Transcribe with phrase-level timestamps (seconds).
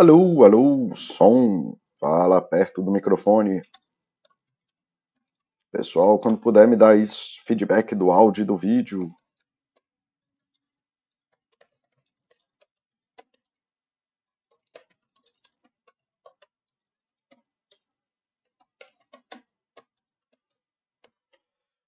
[0.00, 1.76] Alô, alô, som.
[1.98, 3.60] Fala perto do microfone.
[5.70, 6.96] Pessoal, quando puder me dar
[7.44, 9.14] feedback do áudio e do vídeo.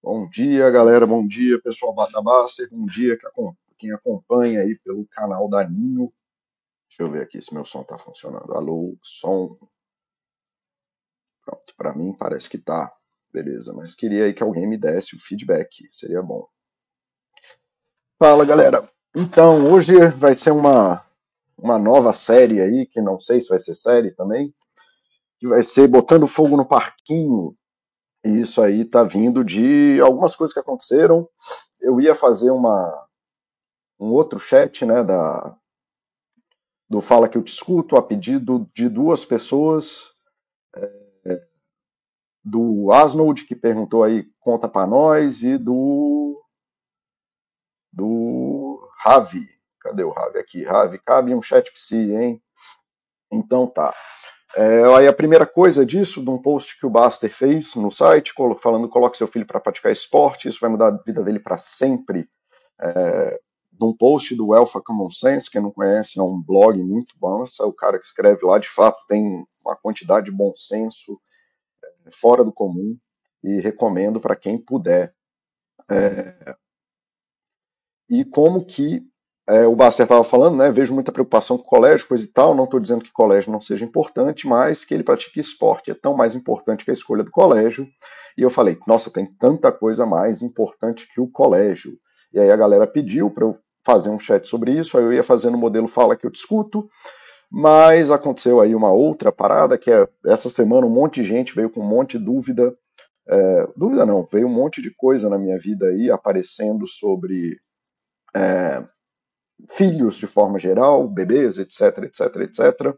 [0.02, 1.06] Bom dia, galera.
[1.06, 2.68] Bom dia, pessoal Batabaster.
[2.70, 3.18] Bom dia
[3.78, 6.12] quem acompanha aí pelo canal da Ninho.
[6.92, 8.52] Deixa eu ver aqui se meu som está funcionando.
[8.52, 9.56] Alô, som.
[11.42, 12.92] Pronto, para mim parece que tá.
[13.32, 16.46] Beleza, mas queria aí que alguém me desse o feedback, seria bom.
[18.18, 18.86] Fala, galera.
[19.16, 21.02] Então, hoje vai ser uma,
[21.56, 24.54] uma nova série aí, que não sei se vai ser série também,
[25.38, 27.56] que vai ser Botando Fogo no Parquinho.
[28.22, 31.26] E isso aí tá vindo de algumas coisas que aconteceram.
[31.80, 33.08] Eu ia fazer uma,
[33.98, 35.56] um outro chat, né, da,
[36.92, 40.10] do Fala Que Eu Te Escuto, a pedido de duas pessoas,
[40.76, 41.42] é,
[42.44, 46.38] do Asnold, que perguntou aí, conta para nós, e do,
[47.90, 49.48] do Ravi.
[49.80, 50.64] Cadê o Ravi aqui?
[50.64, 52.42] Ravi, cabe um chat psi, hein?
[53.32, 53.94] Então tá.
[54.54, 58.34] É, aí a primeira coisa disso, de um post que o Baster fez no site,
[58.60, 62.28] falando coloque seu filho para praticar esporte, isso vai mudar a vida dele para sempre.
[62.78, 63.40] É,
[63.82, 67.14] de um post do Alpha Common Sense, quem não conhece, é um blog muito
[67.60, 71.20] é o cara que escreve lá, de fato, tem uma quantidade de bom senso
[71.84, 72.96] é, fora do comum,
[73.42, 75.12] e recomendo para quem puder.
[75.90, 76.54] É,
[78.08, 79.02] e como que
[79.48, 82.64] é, o Baster estava falando, né, vejo muita preocupação com colégio, coisa e tal, não
[82.64, 86.36] estou dizendo que colégio não seja importante, mas que ele pratique esporte é tão mais
[86.36, 87.88] importante que a escolha do colégio,
[88.38, 91.98] e eu falei, nossa, tem tanta coisa mais importante que o colégio,
[92.32, 95.24] e aí a galera pediu para eu fazer um chat sobre isso, aí eu ia
[95.24, 96.88] fazendo o modelo Fala que eu discuto,
[97.50, 101.68] mas aconteceu aí uma outra parada, que é essa semana um monte de gente veio
[101.68, 102.74] com um monte de dúvida,
[103.28, 107.60] é, dúvida não, veio um monte de coisa na minha vida aí aparecendo sobre
[108.34, 108.82] é,
[109.68, 112.96] filhos de forma geral, bebês, etc, etc, etc,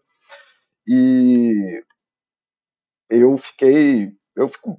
[0.87, 1.83] e
[3.11, 4.79] eu fiquei, eu fico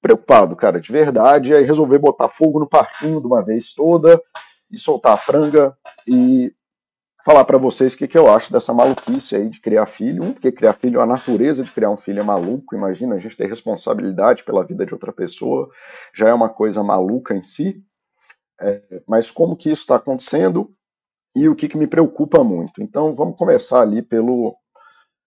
[0.00, 4.22] preocupado, cara, de verdade, aí resolvi botar fogo no parquinho de uma vez toda,
[4.70, 6.52] e soltar a franga e
[7.24, 10.22] falar para vocês o que, que eu acho dessa maluquice aí de criar filho.
[10.22, 12.74] Um, porque criar filho, a natureza de criar um filho é maluco.
[12.74, 15.68] Imagina a gente ter responsabilidade pela vida de outra pessoa,
[16.14, 17.82] já é uma coisa maluca em si.
[18.60, 20.72] É, mas como que isso está acontecendo
[21.34, 22.80] e o que, que me preocupa muito.
[22.80, 24.56] Então vamos começar ali pelo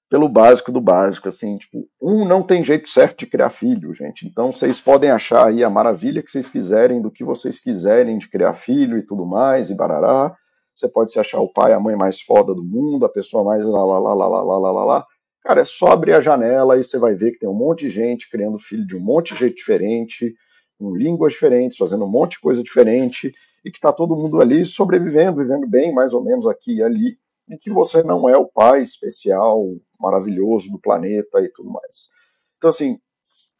[0.09, 4.25] pelo básico do básico, assim, tipo, um não tem jeito certo de criar filho, gente.
[4.25, 8.27] Então vocês podem achar aí a maravilha que vocês quiserem, do que vocês quiserem de
[8.27, 10.35] criar filho e tudo mais, e barará.
[10.73, 13.63] Você pode se achar o pai, a mãe mais foda do mundo, a pessoa mais
[13.65, 15.05] lá, lá, lá, lá, lá, lá, lá, lá.
[15.43, 17.89] Cara, é só abrir a janela e você vai ver que tem um monte de
[17.89, 20.33] gente criando filho de um monte de jeito diferente,
[20.79, 23.31] com línguas diferentes, fazendo um monte de coisa diferente,
[23.63, 27.17] e que tá todo mundo ali sobrevivendo, vivendo bem, mais ou menos aqui e ali,
[27.49, 29.65] e que você não é o pai especial,
[29.99, 32.09] maravilhoso do planeta e tudo mais.
[32.57, 32.99] Então, assim,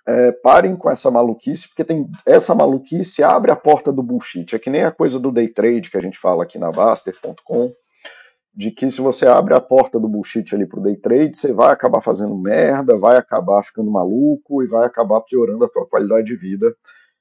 [0.08, 4.56] é, parem com essa maluquice, porque tem essa maluquice abre a porta do bullshit.
[4.56, 7.70] É que nem a coisa do day trade que a gente fala aqui na Baster.com,
[8.54, 11.72] de que se você abre a porta do bullshit ali pro day trade, você vai
[11.72, 16.36] acabar fazendo merda, vai acabar ficando maluco e vai acabar piorando a tua qualidade de
[16.36, 16.76] vida.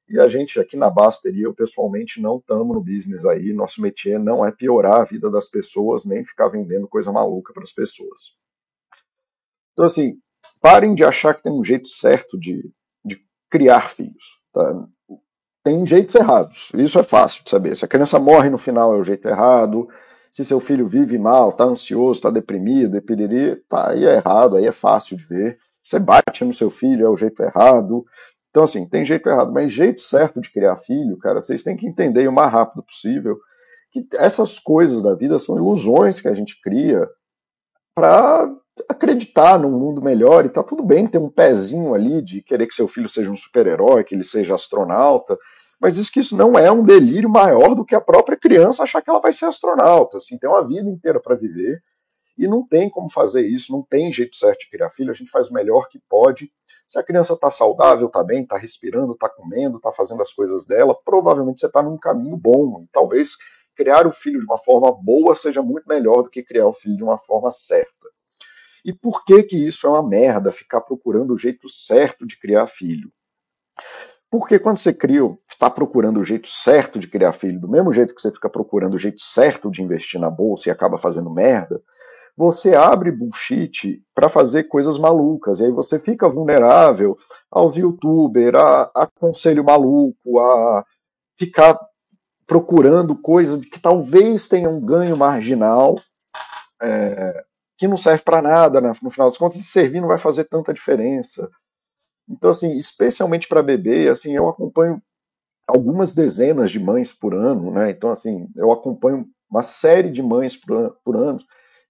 [0.08, 3.82] E a gente aqui na Baster e eu pessoalmente não estamos no business aí, nosso
[3.82, 7.72] métier não é piorar a vida das pessoas, nem ficar vendendo coisa maluca para as
[7.72, 8.36] pessoas.
[9.72, 10.18] Então, assim,
[10.60, 12.70] parem de achar que tem um jeito certo de,
[13.04, 14.40] de criar filhos.
[14.52, 14.88] Tá?
[15.62, 17.76] Tem jeitos errados, isso é fácil de saber.
[17.76, 19.88] Se a criança morre no final é o jeito errado,
[20.30, 24.56] se seu filho vive mal, tá ansioso, tá deprimido, e piriri, tá, aí é errado,
[24.56, 25.58] aí é fácil de ver.
[25.82, 28.04] Você bate no seu filho, é o jeito errado.
[28.58, 31.86] Então, assim, tem jeito errado, mas jeito certo de criar filho, cara, vocês têm que
[31.86, 33.38] entender o mais rápido possível
[33.92, 37.08] que essas coisas da vida são ilusões que a gente cria
[37.94, 38.52] para
[38.90, 42.74] acreditar num mundo melhor e tá tudo bem ter um pezinho ali de querer que
[42.74, 45.38] seu filho seja um super-herói, que ele seja astronauta,
[45.80, 49.00] mas isso que isso não é um delírio maior do que a própria criança achar
[49.00, 51.80] que ela vai ser astronauta, assim, tem uma vida inteira para viver
[52.38, 55.30] e não tem como fazer isso, não tem jeito certo de criar filho, a gente
[55.30, 56.52] faz o melhor que pode.
[56.86, 60.64] Se a criança está saudável, está bem, está respirando, está comendo, está fazendo as coisas
[60.64, 62.82] dela, provavelmente você está num caminho bom.
[62.82, 63.30] E talvez
[63.74, 66.96] criar o filho de uma forma boa seja muito melhor do que criar o filho
[66.96, 67.92] de uma forma certa.
[68.84, 72.66] E por que que isso é uma merda, ficar procurando o jeito certo de criar
[72.68, 73.12] filho?
[74.30, 78.14] Porque quando você cria, está procurando o jeito certo de criar filho, do mesmo jeito
[78.14, 81.82] que você fica procurando o jeito certo de investir na bolsa e acaba fazendo merda,
[82.38, 87.18] você abre bullshit para fazer coisas malucas, e aí você fica vulnerável
[87.50, 90.86] aos youtubers, a, a conselho maluco, a
[91.36, 91.76] ficar
[92.46, 96.00] procurando coisas que talvez tenham um ganho marginal,
[96.80, 97.44] é,
[97.76, 98.92] que não serve para nada, né?
[99.02, 101.50] no final das contas, se servir não vai fazer tanta diferença.
[102.28, 105.02] Então, assim, especialmente para bebê, assim, eu acompanho
[105.66, 107.90] algumas dezenas de mães por ano, né?
[107.90, 111.40] Então, assim, eu acompanho uma série de mães por, por ano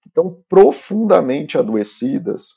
[0.09, 2.55] que estão profundamente adoecidas,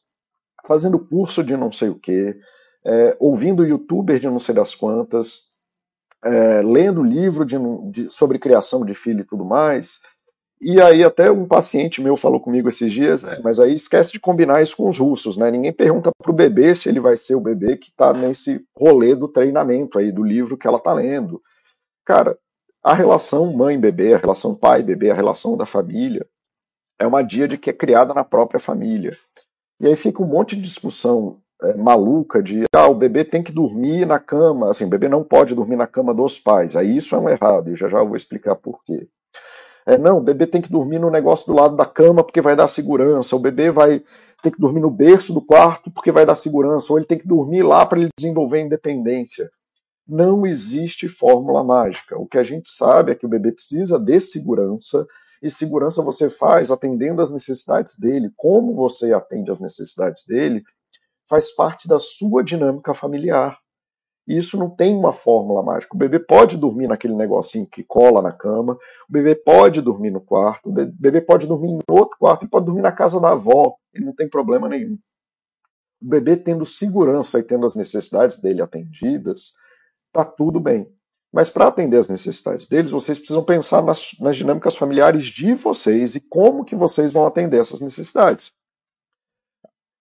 [0.65, 2.37] fazendo curso de não sei o quê,
[2.85, 5.49] é, ouvindo youtuber de não sei das quantas,
[6.23, 7.57] é, lendo livro de,
[7.91, 9.99] de, sobre criação de filho e tudo mais.
[10.61, 14.19] E aí até um paciente meu falou comigo esses dias, é, mas aí esquece de
[14.19, 15.49] combinar isso com os russos, né?
[15.49, 19.27] Ninguém pergunta pro bebê se ele vai ser o bebê que está nesse rolê do
[19.27, 21.41] treinamento aí, do livro que ela está lendo.
[22.05, 22.37] Cara,
[22.83, 26.25] a relação mãe-bebê, a relação pai-bebê, a relação da família,
[27.01, 29.17] é uma díade que é criada na própria família.
[29.79, 33.51] E aí fica um monte de discussão é, maluca de ah, o bebê tem que
[33.51, 36.75] dormir na cama, assim, o bebê não pode dormir na cama dos pais.
[36.75, 39.07] Aí isso é um errado, e já já vou explicar por quê.
[39.83, 42.55] É, não, o bebê tem que dormir no negócio do lado da cama porque vai
[42.55, 44.03] dar segurança, o bebê vai
[44.43, 47.27] ter que dormir no berço do quarto porque vai dar segurança, ou ele tem que
[47.27, 49.49] dormir lá para ele desenvolver independência.
[50.07, 52.15] Não existe fórmula mágica.
[52.19, 55.07] O que a gente sabe é que o bebê precisa de segurança,
[55.41, 58.31] e segurança você faz atendendo às necessidades dele.
[58.35, 60.63] Como você atende às necessidades dele
[61.29, 63.57] faz parte da sua dinâmica familiar.
[64.27, 65.95] E isso não tem uma fórmula mágica.
[65.95, 68.73] O bebê pode dormir naquele negocinho que cola na cama,
[69.09, 72.65] o bebê pode dormir no quarto, o bebê pode dormir em outro quarto, ele pode
[72.65, 74.97] dormir na casa da avó, ele não tem problema nenhum.
[76.01, 79.53] O bebê tendo segurança e tendo as necessidades dele atendidas,
[80.11, 80.91] tá tudo bem.
[81.31, 86.15] Mas para atender as necessidades deles, vocês precisam pensar nas, nas dinâmicas familiares de vocês
[86.15, 88.51] e como que vocês vão atender essas necessidades.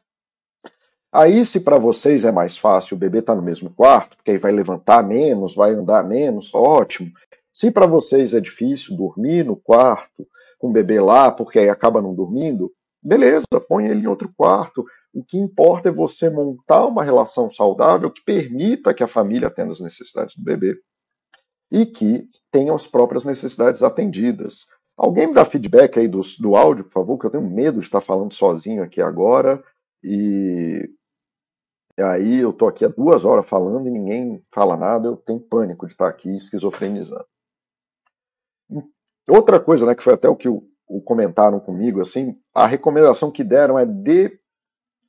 [1.12, 4.30] Aí, se para vocês é mais fácil o bebê estar tá no mesmo quarto, porque
[4.30, 7.10] aí vai levantar menos, vai andar menos, ótimo.
[7.50, 10.28] Se para vocês é difícil dormir no quarto
[10.58, 12.70] com o bebê lá, porque aí acaba não dormindo,
[13.08, 14.84] beleza, põe ele em outro quarto.
[15.12, 19.72] O que importa é você montar uma relação saudável que permita que a família atenda
[19.72, 20.78] as necessidades do bebê
[21.72, 24.66] e que tenha as próprias necessidades atendidas.
[24.96, 27.86] Alguém me dá feedback aí do, do áudio, por favor, que eu tenho medo de
[27.86, 29.62] estar falando sozinho aqui agora.
[30.02, 30.88] E
[31.98, 35.86] aí eu tô aqui há duas horas falando e ninguém fala nada, eu tenho pânico
[35.86, 37.26] de estar aqui esquizofrenizando.
[39.28, 40.62] Outra coisa, né, que foi até o que o
[41.04, 44.38] comentaram comigo, assim, a recomendação que deram é dê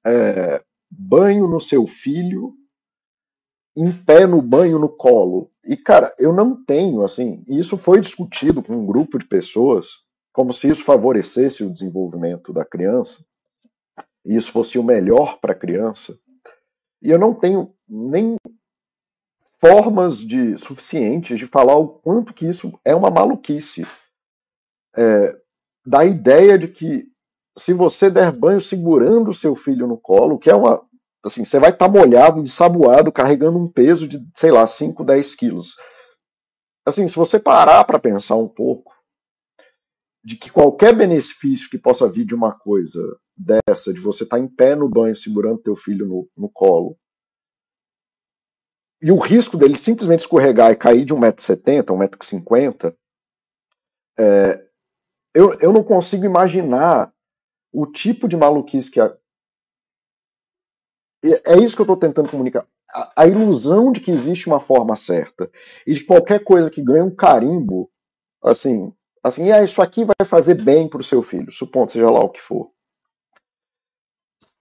[0.06, 2.54] é, banho no seu filho
[3.76, 5.50] em pé no banho no colo.
[5.64, 9.88] E, cara, eu não tenho, assim, isso foi discutido com um grupo de pessoas,
[10.34, 13.26] como se isso favorecesse o desenvolvimento da criança,
[14.26, 16.20] e isso fosse o melhor para a criança.
[17.02, 18.36] E eu não tenho nem
[19.60, 23.86] formas de suficientes de falar o quanto que isso é uma maluquice.
[24.96, 25.38] É,
[25.86, 27.08] da ideia de que
[27.58, 30.88] se você der banho segurando o seu filho no colo, que é uma.
[31.24, 35.36] Assim, você vai estar tá molhado, ensaboado, carregando um peso de, sei lá, 5, 10
[35.36, 35.76] quilos.
[36.86, 38.94] Assim, se você parar para pensar um pouco,
[40.24, 43.02] de que qualquer benefício que possa vir de uma coisa
[43.36, 46.98] dessa, de você estar tá em pé no banho segurando teu filho no, no colo,
[49.02, 52.96] e o risco dele simplesmente escorregar e cair de 1,70m, 1,50m,
[54.18, 54.69] é,
[55.34, 57.14] eu, eu não consigo imaginar
[57.72, 59.16] o tipo de maluquice que a,
[61.46, 62.66] é isso que eu estou tentando comunicar.
[62.92, 65.52] A, a, ilusão de que existe uma forma certa
[65.86, 67.92] e de qualquer coisa que ganha um carimbo,
[68.42, 68.94] assim,
[69.24, 72.30] assim, ah, isso aqui vai fazer bem para o seu filho, supondo seja lá o
[72.30, 72.72] que for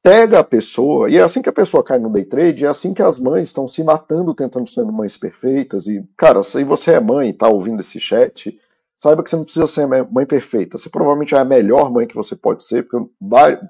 [0.03, 2.95] pega a pessoa, e é assim que a pessoa cai no day trade, é assim
[2.95, 5.87] que as mães estão se matando tentando ser mães perfeitas.
[5.87, 8.59] E, cara, se você é mãe e tá ouvindo esse chat,
[8.99, 10.77] saiba que você não precisa ser mãe perfeita.
[10.77, 13.09] Você provavelmente é a melhor mãe que você pode ser, porque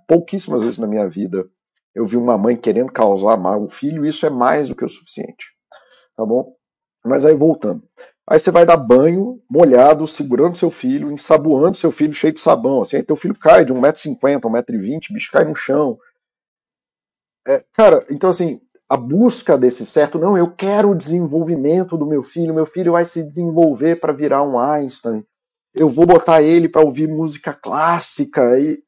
[0.09, 1.47] pouquíssimas vezes na minha vida
[1.95, 4.85] eu vi uma mãe querendo causar mal ao filho, e isso é mais do que
[4.85, 5.45] o suficiente.
[6.17, 6.55] Tá bom?
[7.05, 7.83] Mas aí voltando.
[8.27, 12.81] Aí você vai dar banho molhado, segurando seu filho, ensaboando seu filho cheio de sabão.
[12.81, 15.99] Assim, aí teu filho cai de 1,50m, 1,20m, bicho cai no chão.
[17.47, 22.23] É, cara, então assim, a busca desse certo, não, eu quero o desenvolvimento do meu
[22.23, 25.25] filho, meu filho vai se desenvolver para virar um Einstein,
[25.75, 28.83] eu vou botar ele para ouvir música clássica e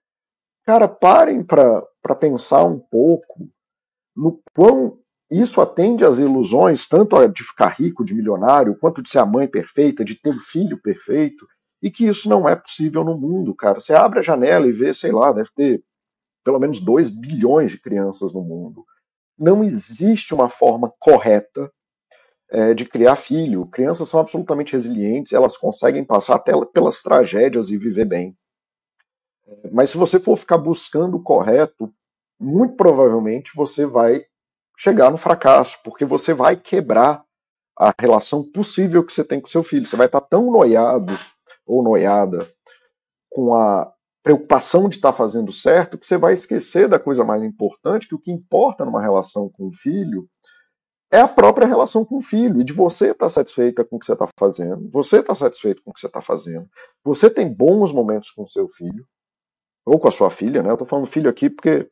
[0.65, 3.49] cara, parem para pensar um pouco
[4.17, 4.99] no quão
[5.31, 9.47] isso atende às ilusões, tanto de ficar rico, de milionário, quanto de ser a mãe
[9.47, 11.47] perfeita, de ter um filho perfeito,
[11.81, 13.79] e que isso não é possível no mundo, cara.
[13.79, 15.83] Você abre a janela e vê, sei lá, deve ter
[16.45, 18.85] pelo menos 2 bilhões de crianças no mundo.
[19.41, 21.73] Não existe uma forma correta
[22.51, 23.67] é, de criar filho.
[23.67, 28.37] Crianças são absolutamente resilientes, elas conseguem passar até pelas tragédias e viver bem.
[29.73, 31.91] Mas se você for ficar buscando o correto,
[32.39, 34.25] muito provavelmente você vai
[34.77, 37.25] chegar no fracasso, porque você vai quebrar
[37.79, 39.87] a relação possível que você tem com seu filho.
[39.87, 41.13] Você vai estar tão noiado
[41.67, 42.47] ou noiada
[43.31, 43.91] com a
[44.23, 48.19] preocupação de estar fazendo certo que você vai esquecer da coisa mais importante, que o
[48.19, 50.29] que importa numa relação com o filho
[51.13, 54.07] é a própria relação com o filho, e de você estar satisfeita com o que
[54.07, 56.69] você está fazendo, você está satisfeito com o que você está fazendo,
[57.05, 59.05] você tem bons momentos com seu filho,
[59.85, 60.71] ou com a sua filha, né?
[60.71, 61.91] Eu estou falando filho aqui porque,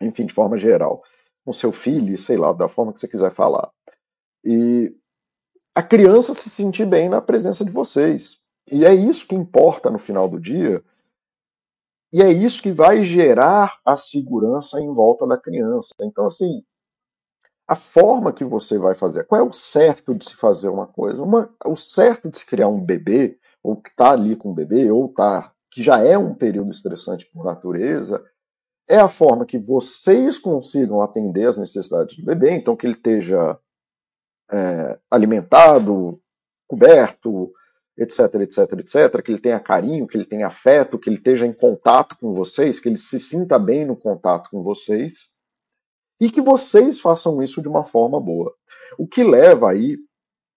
[0.00, 1.02] enfim, de forma geral,
[1.44, 3.70] com seu filho, sei lá, da forma que você quiser falar.
[4.44, 4.94] E
[5.74, 8.38] a criança se sentir bem na presença de vocês.
[8.70, 10.82] E é isso que importa no final do dia.
[12.12, 15.94] E é isso que vai gerar a segurança em volta da criança.
[16.00, 16.62] Então, assim,
[17.66, 21.22] a forma que você vai fazer, qual é o certo de se fazer uma coisa?
[21.22, 24.90] Uma, o certo de se criar um bebê, ou que está ali com o bebê,
[24.90, 28.24] ou tá, que já é um período estressante por natureza,
[28.88, 33.58] é a forma que vocês consigam atender as necessidades do bebê, então que ele esteja
[34.50, 36.18] é, alimentado,
[36.66, 37.52] coberto,
[37.98, 41.52] etc, etc, etc, que ele tenha carinho, que ele tenha afeto, que ele esteja em
[41.52, 45.28] contato com vocês, que ele se sinta bem no contato com vocês,
[46.20, 48.54] e que vocês façam isso de uma forma boa.
[48.96, 49.98] O que leva aí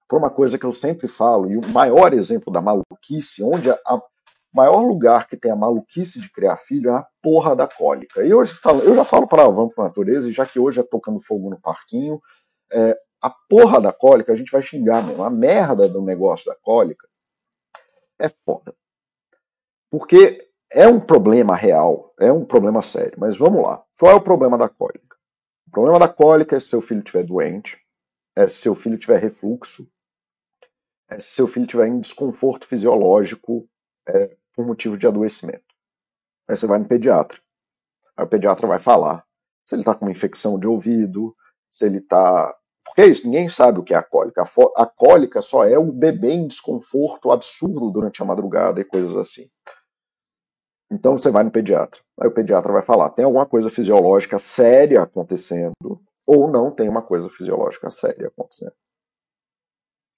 [0.08, 3.80] para uma coisa que eu sempre falo, e o maior exemplo da maluquice, onde a,
[3.86, 4.02] a
[4.54, 8.24] maior lugar que tem a maluquice de criar filho é a porra da cólica.
[8.24, 11.50] E hoje eu já falo para a natureza, e já que hoje é tocando fogo
[11.50, 12.22] no parquinho,
[12.72, 15.24] é, a porra da cólica a gente vai xingar mesmo.
[15.24, 17.11] A merda do negócio da cólica
[18.22, 18.76] é foda.
[19.90, 20.38] Porque
[20.72, 23.18] é um problema real, é um problema sério.
[23.18, 23.84] Mas vamos lá.
[24.00, 25.18] Qual é o problema da cólica?
[25.68, 27.78] O problema da cólica é se seu filho estiver doente,
[28.36, 29.90] é se seu filho tiver refluxo,
[31.10, 33.68] é se seu filho tiver em desconforto fisiológico
[34.08, 35.76] é, por motivo de adoecimento.
[36.48, 37.40] Aí você vai no pediatra.
[38.16, 39.26] Aí o pediatra vai falar
[39.66, 41.36] se ele está com uma infecção de ouvido,
[41.70, 42.56] se ele está.
[42.86, 44.44] Porque é isso, ninguém sabe o que é a cólica.
[44.76, 49.50] A cólica só é o bebê em desconforto absurdo durante a madrugada e coisas assim.
[50.92, 52.02] Então você vai no pediatra.
[52.20, 57.02] Aí o pediatra vai falar: tem alguma coisa fisiológica séria acontecendo, ou não tem uma
[57.02, 58.74] coisa fisiológica séria acontecendo.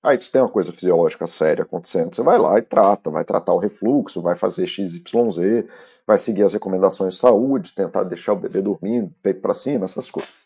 [0.01, 3.53] Aí se tem uma coisa fisiológica séria acontecendo, você vai lá e trata, vai tratar
[3.53, 4.99] o refluxo, vai fazer XYZ,
[6.05, 10.11] vai seguir as recomendações de saúde, tentar deixar o bebê dormindo, peito para cima, essas
[10.11, 10.45] coisas.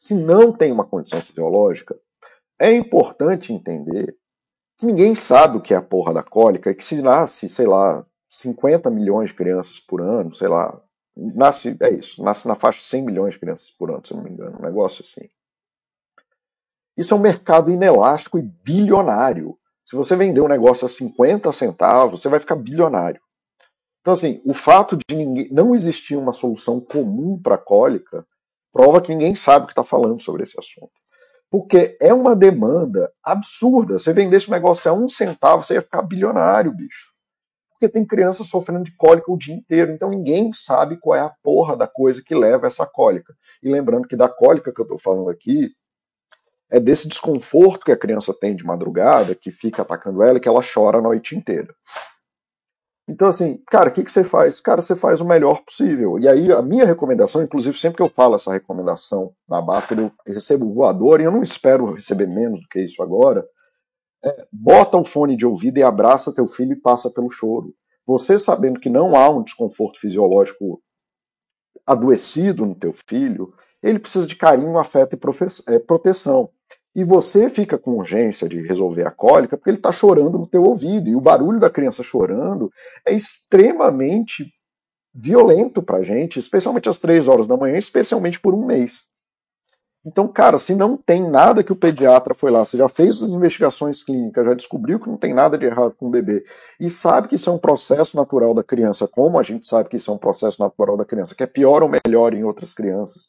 [0.00, 1.94] Se não tem uma condição fisiológica,
[2.58, 4.16] é importante entender
[4.78, 7.66] que ninguém sabe o que é a porra da cólica e que se nasce, sei
[7.66, 10.82] lá, 50 milhões de crianças por ano, sei lá,
[11.14, 14.22] nasce, é isso, nasce na faixa de 100 milhões de crianças por ano, se não
[14.22, 15.28] me engano, um negócio assim.
[16.96, 19.58] Isso é um mercado inelástico e bilionário.
[19.84, 23.20] Se você vender um negócio a 50 centavos, você vai ficar bilionário.
[24.00, 28.26] Então, assim, o fato de ninguém, não existir uma solução comum para a cólica
[28.72, 30.92] prova que ninguém sabe o que está falando sobre esse assunto.
[31.50, 33.98] Porque é uma demanda absurda.
[33.98, 37.10] Se vendesse um negócio a um centavo, você ia ficar bilionário, bicho.
[37.72, 39.90] Porque tem criança sofrendo de cólica o dia inteiro.
[39.90, 43.34] Então ninguém sabe qual é a porra da coisa que leva essa cólica.
[43.62, 45.70] E lembrando que da cólica que eu estou falando aqui,
[46.70, 50.62] é desse desconforto que a criança tem de madrugada, que fica atacando ela que ela
[50.62, 51.74] chora a noite inteira.
[53.10, 54.60] Então, assim, cara, o que, que você faz?
[54.60, 56.16] Cara, você faz o melhor possível.
[56.20, 60.12] E aí, a minha recomendação, inclusive, sempre que eu falo essa recomendação na Basta, eu
[60.24, 63.44] recebo voador, e eu não espero receber menos do que isso agora.
[64.24, 67.74] É, bota o fone de ouvido e abraça teu filho e passa pelo choro.
[68.06, 70.80] Você sabendo que não há um desconforto fisiológico
[71.84, 73.52] adoecido no teu filho,
[73.82, 76.48] ele precisa de carinho, afeto e é, proteção.
[76.94, 80.64] E você fica com urgência de resolver a cólica porque ele está chorando no teu
[80.64, 81.08] ouvido.
[81.08, 82.70] E o barulho da criança chorando
[83.06, 84.52] é extremamente
[85.14, 89.10] violento para a gente, especialmente às três horas da manhã, especialmente por um mês.
[90.04, 93.28] Então, cara, se não tem nada que o pediatra foi lá, você já fez as
[93.28, 96.42] investigações clínicas, já descobriu que não tem nada de errado com o bebê,
[96.80, 99.96] e sabe que isso é um processo natural da criança, como a gente sabe que
[99.96, 103.28] isso é um processo natural da criança, que é pior ou melhor em outras crianças,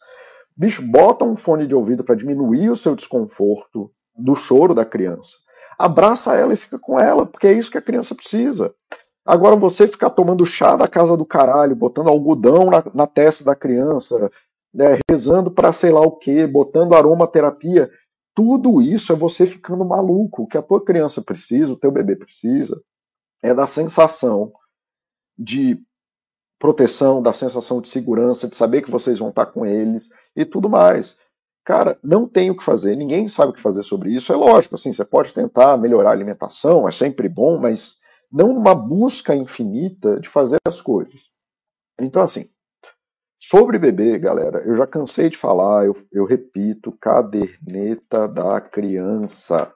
[0.55, 5.37] Bicho, bota um fone de ouvido para diminuir o seu desconforto do choro da criança.
[5.77, 8.73] Abraça ela e fica com ela, porque é isso que a criança precisa.
[9.25, 13.55] Agora você ficar tomando chá da casa do caralho, botando algodão na, na testa da
[13.55, 14.29] criança,
[14.73, 17.89] né, rezando para sei lá o que, botando aromaterapia,
[18.35, 20.43] tudo isso é você ficando maluco.
[20.43, 22.81] O que a tua criança precisa, o teu bebê precisa,
[23.43, 24.51] é da sensação
[25.37, 25.79] de
[26.61, 30.69] proteção, da sensação de segurança, de saber que vocês vão estar com eles e tudo
[30.69, 31.17] mais.
[31.65, 34.31] Cara, não tem o que fazer, ninguém sabe o que fazer sobre isso.
[34.31, 37.95] É lógico, assim, você pode tentar melhorar a alimentação, é sempre bom, mas
[38.31, 41.31] não numa busca infinita de fazer as coisas.
[41.99, 42.47] Então, assim,
[43.41, 49.73] sobre bebê, galera, eu já cansei de falar, eu, eu repito, caderneta da criança.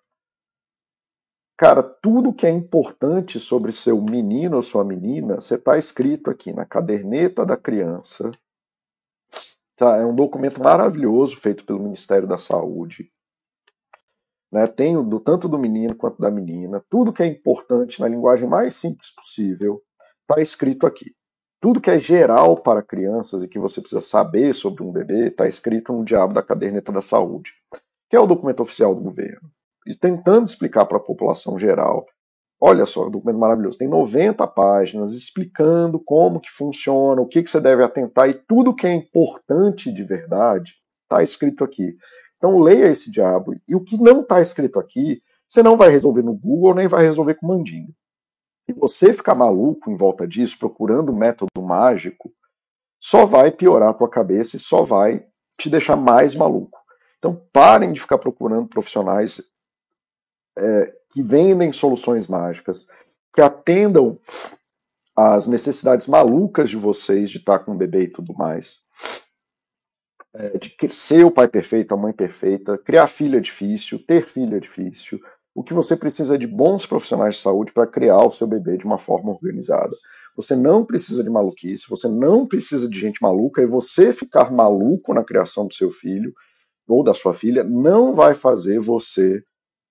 [1.57, 6.51] Cara, tudo que é importante sobre seu menino ou sua menina, você está escrito aqui
[6.51, 8.29] na caderneta da criança.
[9.77, 9.95] Tá?
[9.97, 13.09] É um documento maravilhoso feito pelo Ministério da Saúde.
[14.51, 14.67] Né?
[14.67, 16.83] Tem do, tanto do menino quanto da menina.
[16.89, 19.81] Tudo que é importante na linguagem mais simples possível
[20.29, 21.15] está escrito aqui.
[21.61, 25.47] Tudo que é geral para crianças e que você precisa saber sobre um bebê está
[25.47, 27.53] escrito no Diabo da Caderneta da Saúde,
[28.09, 29.54] que é o documento oficial do governo
[29.93, 32.05] tentando explicar para a população geral.
[32.59, 33.77] Olha só, um documento maravilhoso.
[33.77, 38.75] Tem 90 páginas explicando como que funciona, o que, que você deve atentar e tudo
[38.75, 40.73] que é importante de verdade
[41.03, 41.95] está escrito aqui.
[42.37, 43.53] Então leia esse diabo.
[43.67, 47.03] E o que não está escrito aqui, você não vai resolver no Google nem vai
[47.03, 47.93] resolver com Mandinga.
[48.67, 52.31] E você ficar maluco em volta disso, procurando método mágico,
[52.99, 55.23] só vai piorar a tua cabeça e só vai
[55.59, 56.79] te deixar mais maluco.
[57.19, 59.41] Então parem de ficar procurando profissionais
[60.57, 62.87] é, que vendem soluções mágicas,
[63.33, 64.19] que atendam
[65.15, 68.79] às necessidades malucas de vocês de estar com um bebê e tudo mais.
[70.35, 74.57] É, de ser o pai perfeito, a mãe perfeita, criar filho é difícil, ter filho
[74.57, 75.19] é difícil.
[75.53, 78.77] O que você precisa é de bons profissionais de saúde para criar o seu bebê
[78.77, 79.95] de uma forma organizada.
[80.35, 85.13] Você não precisa de maluquice, você não precisa de gente maluca, e você ficar maluco
[85.13, 86.33] na criação do seu filho
[86.85, 89.41] ou da sua filha não vai fazer você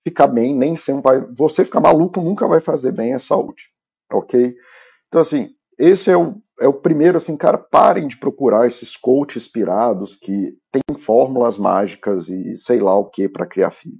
[0.04, 1.20] ficar bem, nem um pai.
[1.34, 3.64] Você ficar maluco nunca vai fazer bem à saúde,
[4.12, 4.54] ok?
[5.08, 9.44] Então, assim, esse é o, é o primeiro, assim, cara, parem de procurar esses coaches
[9.44, 13.98] inspirados que têm fórmulas mágicas e sei lá o que para criar filho.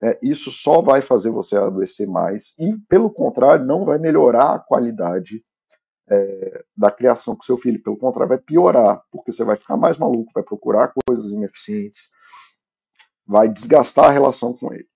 [0.00, 4.58] É, isso só vai fazer você adoecer mais e, pelo contrário, não vai melhorar a
[4.60, 5.42] qualidade
[6.08, 7.82] é, da criação com seu filho.
[7.82, 12.08] Pelo contrário, vai piorar, porque você vai ficar mais maluco, vai procurar coisas ineficientes,
[13.26, 14.86] vai desgastar a relação com ele.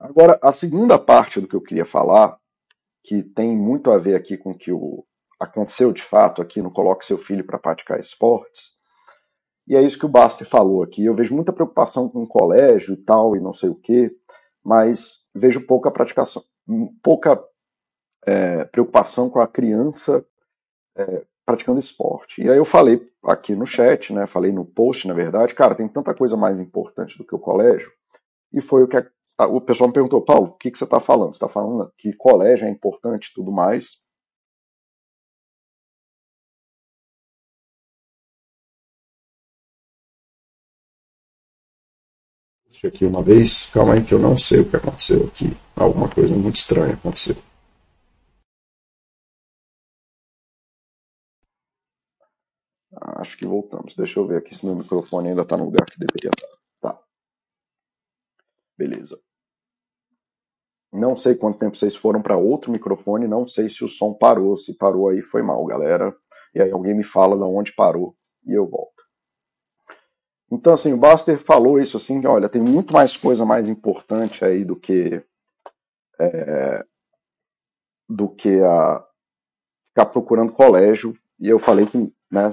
[0.00, 2.38] Agora, a segunda parte do que eu queria falar,
[3.04, 4.70] que tem muito a ver aqui com o que
[5.40, 8.78] aconteceu de fato aqui no Coloque Seu Filho para Praticar Esportes,
[9.68, 11.04] e é isso que o Baster falou aqui.
[11.04, 14.10] Eu vejo muita preocupação com o colégio e tal, e não sei o quê,
[14.64, 16.42] mas vejo pouca praticação,
[17.02, 17.38] pouca
[18.26, 20.24] é, preocupação com a criança
[20.96, 22.42] é, praticando esporte.
[22.42, 24.26] E aí eu falei aqui no chat, né?
[24.26, 27.92] Falei no post, na verdade, cara, tem tanta coisa mais importante do que o colégio.
[28.52, 29.06] E foi o que a
[29.46, 31.28] o pessoal me perguntou, Paulo, o que, que você está falando?
[31.28, 34.02] Você está falando que colégio é importante e tudo mais.
[42.84, 45.46] Aqui uma vez, calma aí que eu não sei o que aconteceu aqui.
[45.76, 47.36] Alguma coisa muito estranha aconteceu.
[53.16, 53.94] Acho que voltamos.
[53.94, 56.57] Deixa eu ver aqui se meu microfone ainda está no lugar que deveria estar.
[58.78, 59.18] Beleza.
[60.92, 64.56] Não sei quanto tempo vocês foram para outro microfone, não sei se o som parou.
[64.56, 66.16] Se parou aí foi mal, galera.
[66.54, 69.02] E aí alguém me fala de onde parou e eu volto.
[70.50, 74.64] Então, assim, o Buster falou isso assim, olha, tem muito mais coisa mais importante aí
[74.64, 75.22] do que
[76.18, 76.84] é,
[78.08, 79.04] do que a
[79.90, 81.14] ficar procurando colégio.
[81.38, 81.98] E eu falei que
[82.30, 82.50] né,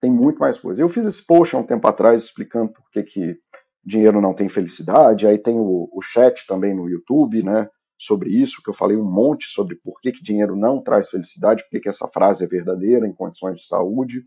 [0.00, 0.82] tem muito mais coisa.
[0.82, 3.38] Eu fiz esse post há um tempo atrás explicando por que, que
[3.84, 5.26] dinheiro não tem felicidade.
[5.26, 7.68] Aí tem o, o chat também no YouTube, né?
[7.98, 11.62] Sobre isso, que eu falei um monte sobre por que, que dinheiro não traz felicidade,
[11.62, 14.24] por que, que essa frase é verdadeira em condições de saúde.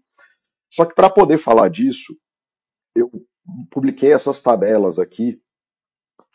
[0.72, 2.16] Só que para poder falar disso,
[2.96, 3.12] eu
[3.70, 5.42] publiquei essas tabelas aqui,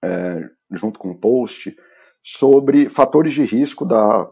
[0.03, 1.75] é, junto com o um post,
[2.23, 4.31] sobre fatores de risco da,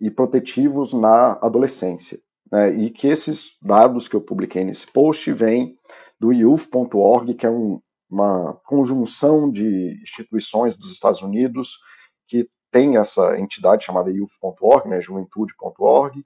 [0.00, 2.18] e protetivos na adolescência.
[2.52, 5.76] Né, e que esses dados que eu publiquei nesse post vêm
[6.18, 11.78] do youth.org, que é um, uma conjunção de instituições dos Estados Unidos
[12.26, 16.24] que tem essa entidade chamada youth.org, né, juventude.org,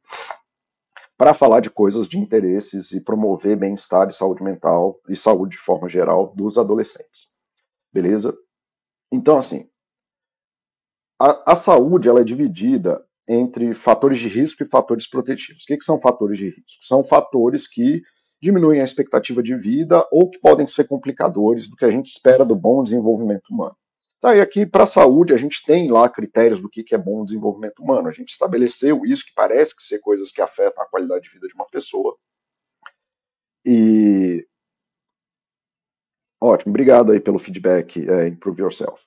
[1.17, 5.63] para falar de coisas de interesses e promover bem-estar e saúde mental e saúde de
[5.63, 7.29] forma geral dos adolescentes.
[7.93, 8.37] Beleza?
[9.13, 9.69] Então, assim,
[11.21, 15.63] a, a saúde ela é dividida entre fatores de risco e fatores protetivos.
[15.63, 16.83] O que, que são fatores de risco?
[16.83, 18.03] São fatores que
[18.45, 22.45] diminuem a expectativa de vida ou que podem ser complicadores do que a gente espera
[22.45, 23.75] do bom desenvolvimento humano.
[24.21, 26.99] Tá, e aqui para a saúde a gente tem lá critérios do que, que é
[26.99, 28.07] bom desenvolvimento humano.
[28.07, 31.49] A gente estabeleceu isso, que parece que ser coisas que afetam a qualidade de vida
[31.49, 32.17] de uma pessoa.
[33.65, 34.47] E.
[36.41, 39.03] Ótimo, obrigado aí pelo feedback, é, Improve Yourself.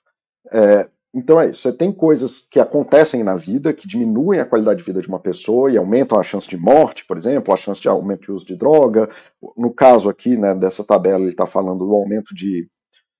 [0.50, 4.80] É, então é isso, você tem coisas que acontecem na vida que diminuem a qualidade
[4.80, 7.80] de vida de uma pessoa e aumentam a chance de morte, por exemplo, a chance
[7.80, 9.08] de aumento de uso de droga.
[9.56, 12.68] No caso aqui, né, dessa tabela, ele está falando do aumento de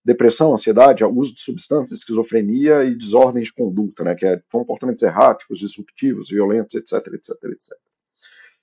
[0.05, 5.59] depressão, ansiedade, uso de substâncias, esquizofrenia e desordem de conduta, né, que é comportamentos erráticos,
[5.59, 7.73] disruptivos, violentos, etc, etc, etc.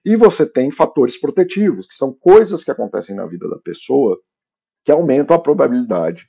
[0.06, 4.20] E você tem fatores protetivos, que são coisas que acontecem na vida da pessoa
[4.84, 6.28] que aumentam a probabilidade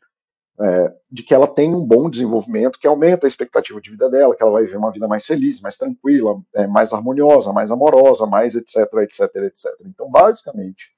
[0.61, 4.35] é, de que ela tenha um bom desenvolvimento, que aumenta a expectativa de vida dela,
[4.35, 8.27] que ela vai viver uma vida mais feliz, mais tranquila, é, mais harmoniosa, mais amorosa,
[8.27, 9.67] mais etc, etc, etc.
[9.87, 10.91] Então, basicamente,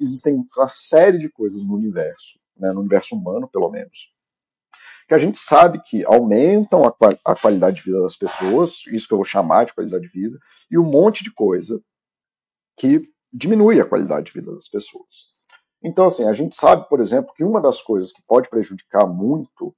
[0.00, 4.12] existem uma série de coisas no universo né, no universo humano, pelo menos,
[5.08, 9.08] que a gente sabe que aumentam a, qual, a qualidade de vida das pessoas, isso
[9.08, 10.38] que eu vou chamar de qualidade de vida,
[10.70, 11.82] e um monte de coisa
[12.76, 15.31] que diminui a qualidade de vida das pessoas.
[15.82, 19.74] Então, assim, a gente sabe, por exemplo, que uma das coisas que pode prejudicar muito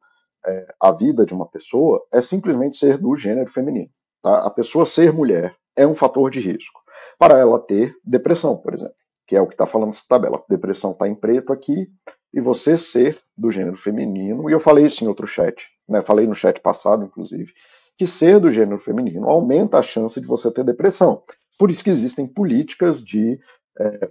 [0.47, 3.91] é, a vida de uma pessoa é simplesmente ser do gênero feminino.
[4.23, 4.47] Tá?
[4.47, 6.81] A pessoa ser mulher é um fator de risco
[7.19, 8.95] para ela ter depressão, por exemplo,
[9.27, 10.43] que é o que está falando essa tabela.
[10.49, 11.89] Depressão está em preto aqui,
[12.35, 16.27] e você ser do gênero feminino, e eu falei isso em outro chat, né, falei
[16.27, 17.53] no chat passado, inclusive,
[17.97, 21.23] que ser do gênero feminino aumenta a chance de você ter depressão.
[21.57, 23.39] Por isso que existem políticas de
[23.79, 24.11] é,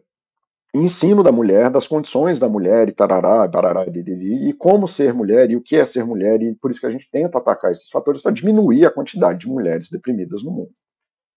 [0.73, 5.55] ensino da mulher, das condições da mulher, e tarará, barará, e, como ser mulher, e
[5.55, 8.21] o que é ser mulher, e por isso que a gente tenta atacar esses fatores
[8.21, 10.71] para diminuir a quantidade de mulheres deprimidas no mundo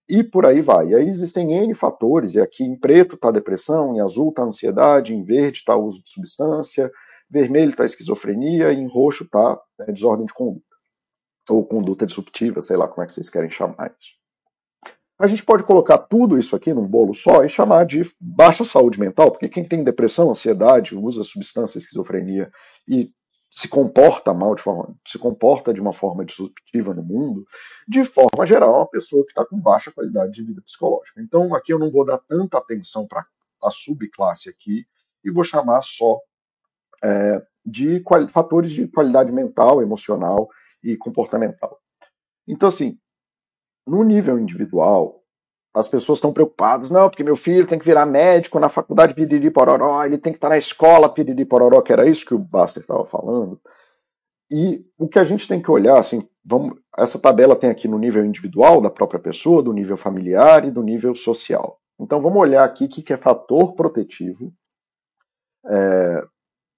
[0.09, 0.89] e por aí vai.
[0.89, 5.15] E aí existem N fatores, e aqui em preto está depressão, em azul está ansiedade,
[5.15, 6.91] em verde está uso de substância,
[7.29, 10.65] vermelho está esquizofrenia, e em roxo está né, desordem de conduta.
[11.51, 14.15] Ou conduta disruptiva, sei lá como é que vocês querem chamar isso.
[15.19, 19.01] A gente pode colocar tudo isso aqui num bolo só e chamar de baixa saúde
[19.01, 22.51] mental, porque quem tem depressão, ansiedade, usa substância, esquizofrenia
[22.87, 23.09] e
[23.51, 27.43] se comporta mal de forma, se comporta de uma forma disruptiva no mundo,
[27.89, 31.23] de forma geral, é uma pessoa que está com baixa qualidade de vida psicológica.
[31.23, 33.25] Então, aqui eu não vou dar tanta atenção para
[33.63, 34.85] a subclasse aqui
[35.25, 36.21] e vou chamar só
[37.03, 40.51] é, de fatores de qualidade mental, emocional
[40.83, 41.81] e comportamental.
[42.47, 42.99] Então, assim,
[43.87, 45.23] no nível individual,
[45.75, 49.51] as pessoas estão preocupadas, não, porque meu filho tem que virar médico na faculdade Piriri
[49.51, 52.83] Pororó, ele tem que estar na escola Piriri Pororó, que era isso que o Baster
[52.83, 53.61] estava falando.
[54.51, 57.99] E o que a gente tem que olhar, assim, vamos, essa tabela tem aqui no
[57.99, 61.79] nível individual da própria pessoa, do nível familiar e do nível social.
[61.99, 64.53] Então vamos olhar aqui o que, que é fator protetivo
[65.69, 66.25] é,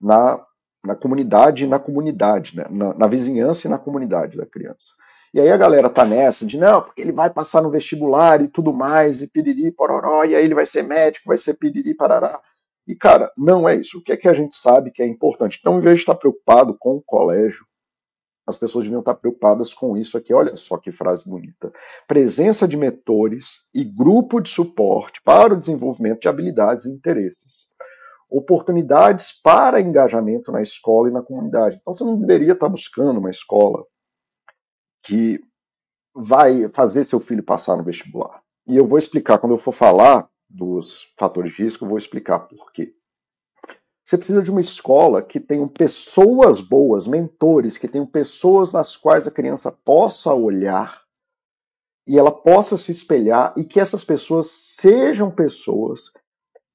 [0.00, 0.44] na,
[0.84, 2.66] na comunidade na comunidade, né?
[2.70, 4.94] na, na vizinhança e na comunidade da criança.
[5.32, 8.48] E aí a galera tá nessa de não, porque ele vai passar no vestibular e
[8.48, 12.40] tudo mais, e piriri, pororó, e aí ele vai ser médico, vai ser piriri, parará.
[12.86, 13.98] E, cara, não é isso.
[13.98, 15.58] O que é que a gente sabe que é importante?
[15.60, 17.66] Então, em vez de estar preocupado com o colégio,
[18.46, 20.32] as pessoas deviam estar preocupadas com isso aqui.
[20.32, 21.70] Olha só que frase bonita.
[22.06, 27.66] Presença de mentores e grupo de suporte para o desenvolvimento de habilidades e interesses.
[28.30, 31.76] Oportunidades para engajamento na escola e na comunidade.
[31.78, 33.84] Então, você não deveria estar buscando uma escola
[35.08, 35.42] que
[36.14, 38.42] vai fazer seu filho passar no vestibular.
[38.66, 42.40] E eu vou explicar, quando eu for falar dos fatores de risco, eu vou explicar
[42.40, 42.92] por quê.
[44.04, 49.26] Você precisa de uma escola que tenham pessoas boas, mentores, que tenham pessoas nas quais
[49.26, 51.02] a criança possa olhar
[52.06, 56.10] e ela possa se espelhar e que essas pessoas sejam pessoas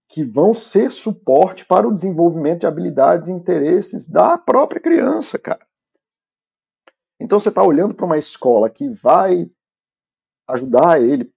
[0.10, 5.66] que vão ser suporte para o desenvolvimento de habilidades e interesses da própria criança, cara.
[7.24, 9.50] Então você está olhando para uma escola que vai
[10.50, 11.32] ajudar ele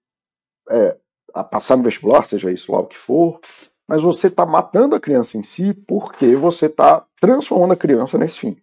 [0.69, 0.97] é,
[1.33, 3.39] a passar no vestibular, seja isso lá o que for,
[3.87, 8.39] mas você está matando a criança em si porque você está transformando a criança nesse
[8.39, 8.57] fim.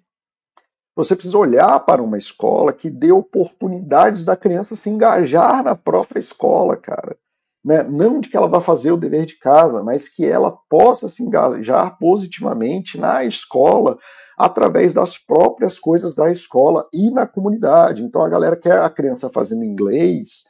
[0.95, 6.19] Você precisa olhar para uma escola que dê oportunidades da criança se engajar na própria
[6.19, 7.17] escola, cara.
[7.65, 7.83] Né?
[7.85, 11.23] Não de que ela vá fazer o dever de casa, mas que ela possa se
[11.23, 13.99] engajar positivamente na escola,
[14.37, 18.03] através das próprias coisas da escola e na comunidade.
[18.03, 20.44] Então a galera quer a criança fazendo inglês,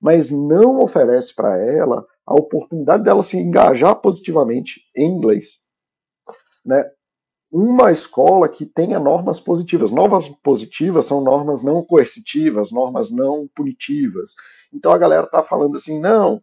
[0.00, 5.58] mas não oferece para ela a oportunidade dela se engajar positivamente em inglês.
[6.64, 6.84] Né?
[7.52, 9.90] Uma escola que tenha normas positivas.
[9.90, 14.34] Normas positivas são normas não coercitivas, normas não punitivas.
[14.72, 16.42] Então a galera está falando assim, não,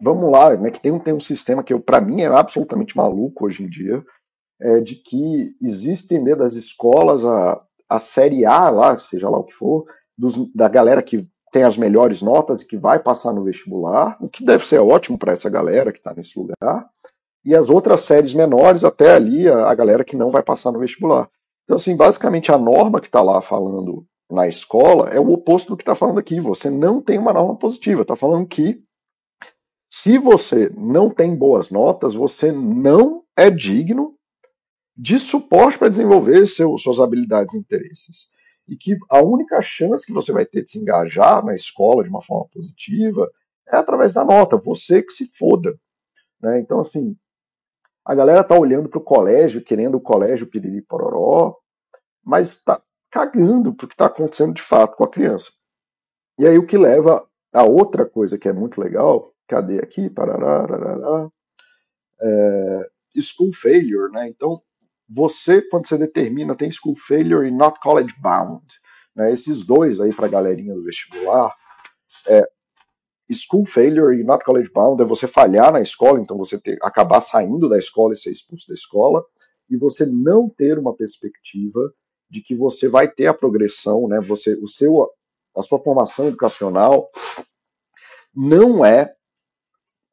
[0.00, 3.46] vamos lá, né, que tem um, tem um sistema que para mim é absolutamente maluco
[3.46, 4.04] hoje em dia,
[4.60, 9.44] é, de que existem dentro das escolas a, a série A lá, seja lá o
[9.44, 9.84] que for,
[10.16, 14.28] dos, da galera que tem as melhores notas e que vai passar no vestibular, o
[14.28, 16.88] que deve ser ótimo para essa galera que está nesse lugar,
[17.44, 20.80] e as outras séries menores, até ali, a, a, galera que não vai passar no
[20.80, 21.30] vestibular.
[21.64, 25.76] Então, assim, basicamente a norma que está lá falando na escola é o oposto do
[25.76, 26.40] que está falando aqui.
[26.40, 28.82] Você não tem uma norma positiva, está falando que
[29.88, 34.15] se você não tem boas notas, você não é digno
[34.96, 38.28] de suporte para desenvolver seu, suas habilidades e interesses.
[38.66, 42.08] E que a única chance que você vai ter de se engajar na escola de
[42.08, 43.30] uma forma positiva
[43.68, 45.78] é através da nota, você que se foda.
[46.40, 46.60] Né?
[46.60, 47.16] Então, assim,
[48.04, 51.56] a galera tá olhando para o colégio, querendo o colégio piriri pororó,
[52.24, 52.80] mas está
[53.10, 55.52] cagando o que está acontecendo de fato com a criança.
[56.38, 60.10] E aí o que leva a outra coisa que é muito legal, cadê aqui?
[60.10, 60.66] Parará,
[62.20, 64.28] é, school failure, né?
[64.28, 64.60] Então,
[65.08, 68.64] você, quando você determina, tem school failure e not college bound.
[69.14, 69.32] Né?
[69.32, 71.54] Esses dois aí para a galerinha do vestibular,
[72.28, 72.46] é,
[73.32, 77.20] school failure e not college bound é você falhar na escola, então você ter, acabar
[77.20, 79.24] saindo da escola e ser expulso da escola,
[79.68, 81.80] e você não ter uma perspectiva
[82.30, 84.20] de que você vai ter a progressão, né?
[84.20, 85.08] Você, o seu,
[85.56, 87.08] a sua formação educacional
[88.34, 89.15] não é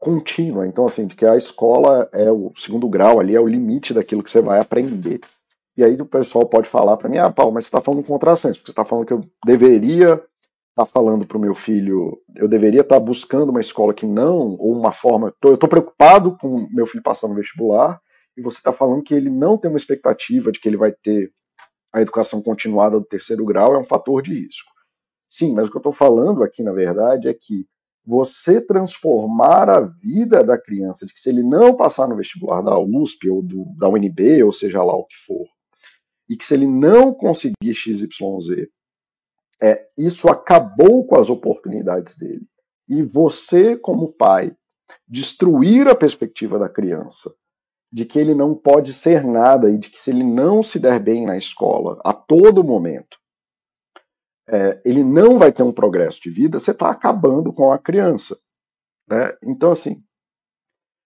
[0.04, 0.68] contínua.
[0.68, 4.22] Então, assim, de que a escola é o segundo grau ali, é o limite daquilo
[4.22, 5.22] que você vai aprender.
[5.76, 8.08] E aí o pessoal pode falar para mim, ah, Paulo, mas você está falando um
[8.08, 10.26] contrassenso, porque você está falando que eu deveria estar
[10.76, 14.56] tá falando para o meu filho, eu deveria estar tá buscando uma escola que não,
[14.60, 18.00] ou uma forma, eu estou preocupado com meu filho passando no vestibular,
[18.38, 21.32] e você está falando que ele não tem uma expectativa de que ele vai ter
[21.94, 24.72] a educação continuada do terceiro grau, é um fator de risco.
[25.30, 27.66] Sim, mas o que eu estou falando aqui, na verdade, é que
[28.06, 32.78] você transformar a vida da criança, de que se ele não passar no vestibular da
[32.78, 35.48] USP ou do, da UNB, ou seja lá o que for,
[36.30, 38.68] e que se ele não conseguir XYZ,
[39.62, 42.46] é, isso acabou com as oportunidades dele.
[42.89, 44.54] E você, como pai,
[45.08, 47.34] destruir a perspectiva da criança
[47.92, 51.00] de que ele não pode ser nada e de que se ele não se der
[51.00, 53.18] bem na escola a todo momento,
[54.48, 58.38] é, ele não vai ter um progresso de vida, você está acabando com a criança.
[59.08, 59.34] Né?
[59.44, 60.04] Então, assim,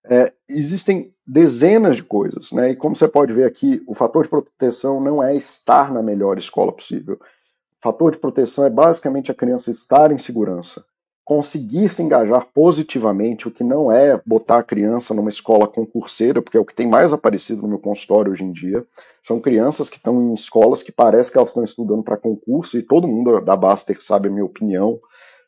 [0.05, 2.71] é, existem dezenas de coisas, né?
[2.71, 6.37] E como você pode ver aqui, o fator de proteção não é estar na melhor
[6.37, 7.15] escola possível.
[7.15, 10.85] O fator de proteção é basicamente a criança estar em segurança
[11.27, 16.55] conseguir se engajar positivamente, o que não é botar a criança numa escola concurseira, porque
[16.55, 18.85] é o que tem mais aparecido no meu consultório hoje em dia.
[19.21, 22.81] São crianças que estão em escolas que parece que elas estão estudando para concurso, e
[22.81, 25.01] todo mundo da Baster sabe a minha opinião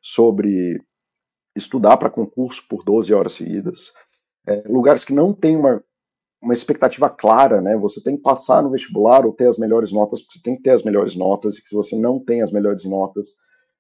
[0.04, 0.82] sobre
[1.56, 3.94] estudar para concurso por 12 horas seguidas.
[4.46, 5.82] É, lugares que não têm uma,
[6.44, 7.78] uma expectativa clara, né?
[7.78, 10.62] Você tem que passar no vestibular ou ter as melhores notas, porque você tem que
[10.62, 13.28] ter as melhores notas, e que se você não tem as melhores notas,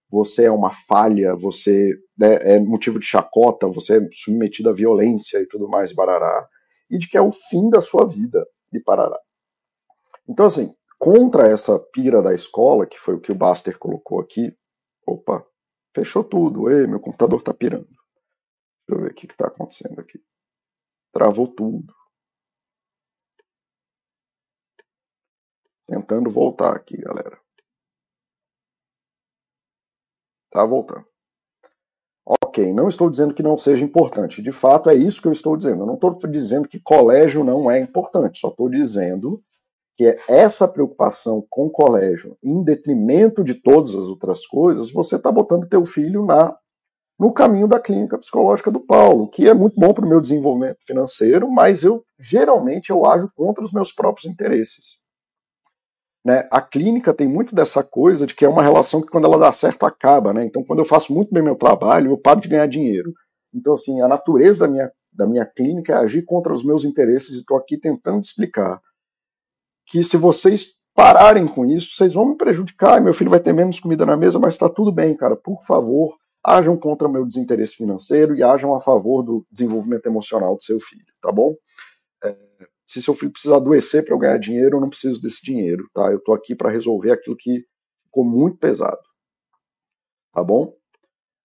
[0.09, 5.39] você é uma falha, você né, é motivo de chacota, você é submetido à violência
[5.39, 6.47] e tudo mais, barará,
[6.89, 9.19] e de que é o fim da sua vida, e parará.
[10.27, 14.51] Então, assim, contra essa pira da escola, que foi o que o Baster colocou aqui,
[15.05, 15.45] opa,
[15.95, 17.87] fechou tudo, ei, meu computador tá pirando.
[18.87, 20.19] Deixa eu ver o que, que tá acontecendo aqui.
[21.13, 21.93] Travou tudo.
[25.87, 27.39] Tentando voltar aqui, galera.
[30.51, 31.05] Tá voltando.
[32.43, 34.41] Ok, não estou dizendo que não seja importante.
[34.41, 35.81] De fato, é isso que eu estou dizendo.
[35.83, 38.39] Eu não estou dizendo que colégio não é importante.
[38.39, 39.41] Só estou dizendo
[39.99, 45.29] que é essa preocupação com colégio, em detrimento de todas as outras coisas, você está
[45.29, 46.57] botando teu filho na
[47.19, 50.77] no caminho da clínica psicológica do Paulo, que é muito bom para o meu desenvolvimento
[50.87, 54.99] financeiro, mas eu geralmente eu ajo contra os meus próprios interesses.
[56.29, 56.47] Né?
[56.51, 59.51] A clínica tem muito dessa coisa de que é uma relação que quando ela dá
[59.51, 60.45] certo acaba, né?
[60.45, 63.11] Então quando eu faço muito bem meu trabalho, eu paro de ganhar dinheiro.
[63.51, 67.29] Então assim, a natureza da minha, da minha clínica é agir contra os meus interesses
[67.31, 68.79] e estou aqui tentando explicar
[69.87, 73.79] que se vocês pararem com isso, vocês vão me prejudicar, meu filho vai ter menos
[73.79, 75.35] comida na mesa, mas está tudo bem, cara.
[75.35, 76.15] Por favor,
[76.45, 80.79] ajam contra o meu desinteresse financeiro e ajam a favor do desenvolvimento emocional do seu
[80.79, 81.55] filho, tá bom?
[82.89, 86.11] Se seu filho precisa adoecer para eu ganhar dinheiro, eu não preciso desse dinheiro, tá?
[86.11, 87.63] Eu estou aqui para resolver aquilo que
[88.03, 88.97] ficou muito pesado.
[90.33, 90.73] Tá bom?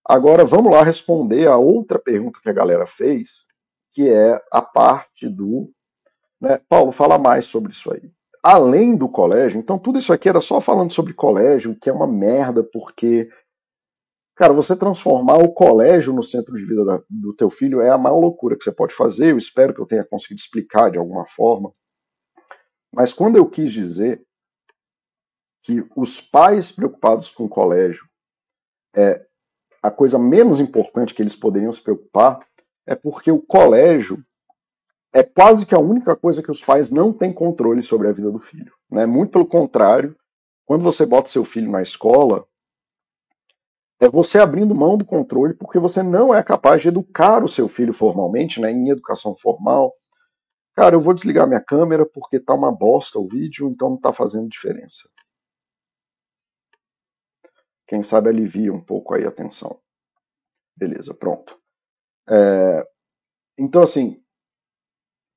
[0.03, 3.45] Agora vamos lá responder a outra pergunta que a galera fez,
[3.93, 5.71] que é a parte do.
[6.41, 8.11] Né, Paulo, fala mais sobre isso aí.
[8.43, 12.07] Além do colégio, então tudo isso aqui era só falando sobre colégio, que é uma
[12.07, 13.29] merda, porque
[14.37, 17.99] Cara, você transformar o colégio no centro de vida da, do teu filho é a
[17.99, 19.31] maior loucura que você pode fazer.
[19.31, 21.73] Eu espero que eu tenha conseguido explicar de alguma forma.
[22.93, 24.25] Mas quando eu quis dizer
[25.63, 28.05] que os pais preocupados com o colégio
[28.95, 29.25] é
[29.83, 32.41] a coisa menos importante que eles poderiam se preocupar
[32.87, 34.19] é porque o colégio
[35.13, 38.31] é quase que a única coisa que os pais não têm controle sobre a vida
[38.31, 38.73] do filho.
[38.91, 39.07] Né?
[39.07, 40.17] Muito pelo contrário,
[40.67, 42.45] quando você bota seu filho na escola,
[44.05, 47.69] é você abrindo mão do controle porque você não é capaz de educar o seu
[47.69, 49.95] filho formalmente, né, em educação formal.
[50.75, 54.13] Cara, eu vou desligar minha câmera porque tá uma bosta o vídeo, então não tá
[54.13, 55.09] fazendo diferença.
[57.87, 59.79] Quem sabe alivia um pouco aí a tensão.
[60.77, 61.57] Beleza, pronto.
[62.29, 62.87] É,
[63.59, 64.21] então, assim,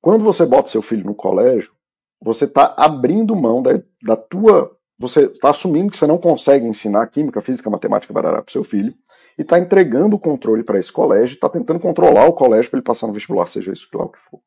[0.00, 1.74] quando você bota seu filho no colégio,
[2.20, 4.77] você está abrindo mão da, da tua.
[4.98, 8.92] Você está assumindo que você não consegue ensinar química, física, matemática, barará para seu filho,
[9.38, 12.84] e está entregando o controle para esse colégio, está tentando controlar o colégio para ele
[12.84, 14.40] passar no vestibular, seja isso lá o que for.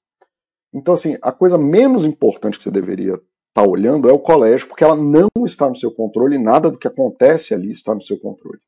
[0.73, 4.67] Então, assim, a coisa menos importante que você deveria estar tá olhando é o colégio,
[4.67, 8.19] porque ela não está no seu controle, nada do que acontece ali está no seu
[8.19, 8.59] controle.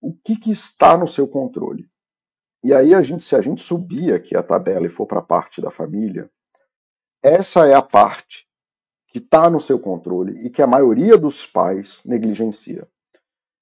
[0.00, 1.86] O que, que está no seu controle?
[2.62, 5.22] E aí, a gente, se a gente subir aqui a tabela e for para a
[5.24, 6.30] parte da família,
[7.22, 8.43] essa é a parte
[9.14, 12.84] que está no seu controle e que a maioria dos pais negligencia.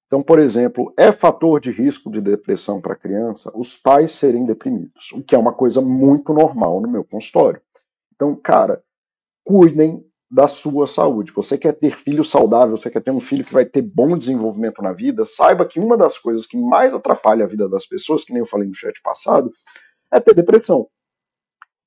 [0.07, 4.47] Então, por exemplo, é fator de risco de depressão para a criança os pais serem
[4.47, 7.61] deprimidos, o que é uma coisa muito normal no meu consultório.
[8.15, 8.83] Então, cara,
[9.45, 11.31] cuidem da sua saúde.
[11.31, 14.81] Você quer ter filho saudável, você quer ter um filho que vai ter bom desenvolvimento
[14.81, 18.33] na vida, saiba que uma das coisas que mais atrapalha a vida das pessoas, que
[18.33, 19.51] nem eu falei no chat passado,
[20.11, 20.87] é ter depressão.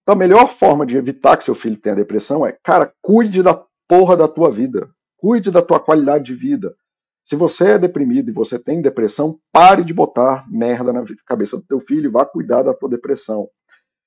[0.07, 3.61] Então a melhor forma de evitar que seu filho tenha depressão é, cara, cuide da
[3.89, 4.89] porra da tua vida.
[5.17, 6.77] Cuide da tua qualidade de vida.
[7.25, 11.65] Se você é deprimido e você tem depressão, pare de botar merda na cabeça do
[11.65, 13.49] teu filho e vá cuidar da tua depressão.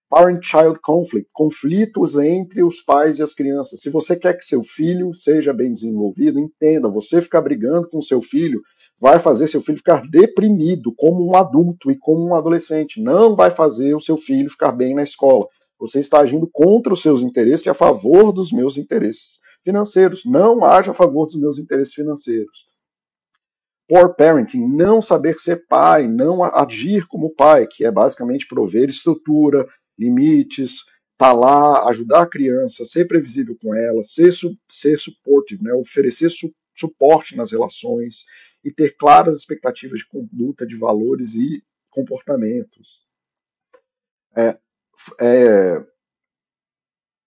[0.10, 3.82] Parent-child conflict, conflitos entre os pais e as crianças.
[3.82, 8.22] Se você quer que seu filho seja bem desenvolvido, entenda, você ficar brigando com seu
[8.22, 8.62] filho
[8.98, 13.02] vai fazer seu filho ficar deprimido como um adulto e como um adolescente.
[13.02, 15.46] Não vai fazer o seu filho ficar bem na escola.
[15.80, 20.26] Você está agindo contra os seus interesses e a favor dos meus interesses financeiros.
[20.26, 22.68] Não haja a favor dos meus interesses financeiros.
[23.88, 29.68] Poor parenting, não saber ser pai, não agir como pai, que é basicamente prover estrutura,
[29.98, 34.32] limites, estar tá lá, ajudar a criança, ser previsível com ela, ser,
[34.70, 38.24] ser supportive, né, oferecer su suporte nas relações
[38.64, 43.06] e ter claras expectativas de conduta, de valores e comportamentos.
[44.36, 44.58] É,
[45.20, 45.84] é,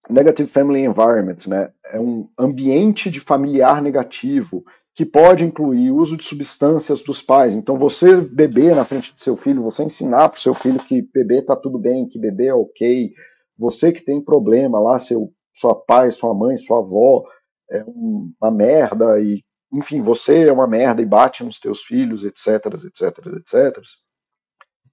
[0.08, 6.24] negative family environment, né, é um ambiente de familiar negativo que pode incluir uso de
[6.24, 7.54] substâncias dos pais.
[7.54, 11.00] Então, você beber na frente do seu filho, você ensinar para o seu filho que
[11.00, 13.12] beber está tudo bem, que beber é ok.
[13.58, 17.24] Você que tem problema lá, seu, sua pai, sua mãe, sua avó
[17.70, 22.66] é uma merda e, enfim, você é uma merda e bate nos teus filhos, etc,
[22.84, 23.78] etc, etc.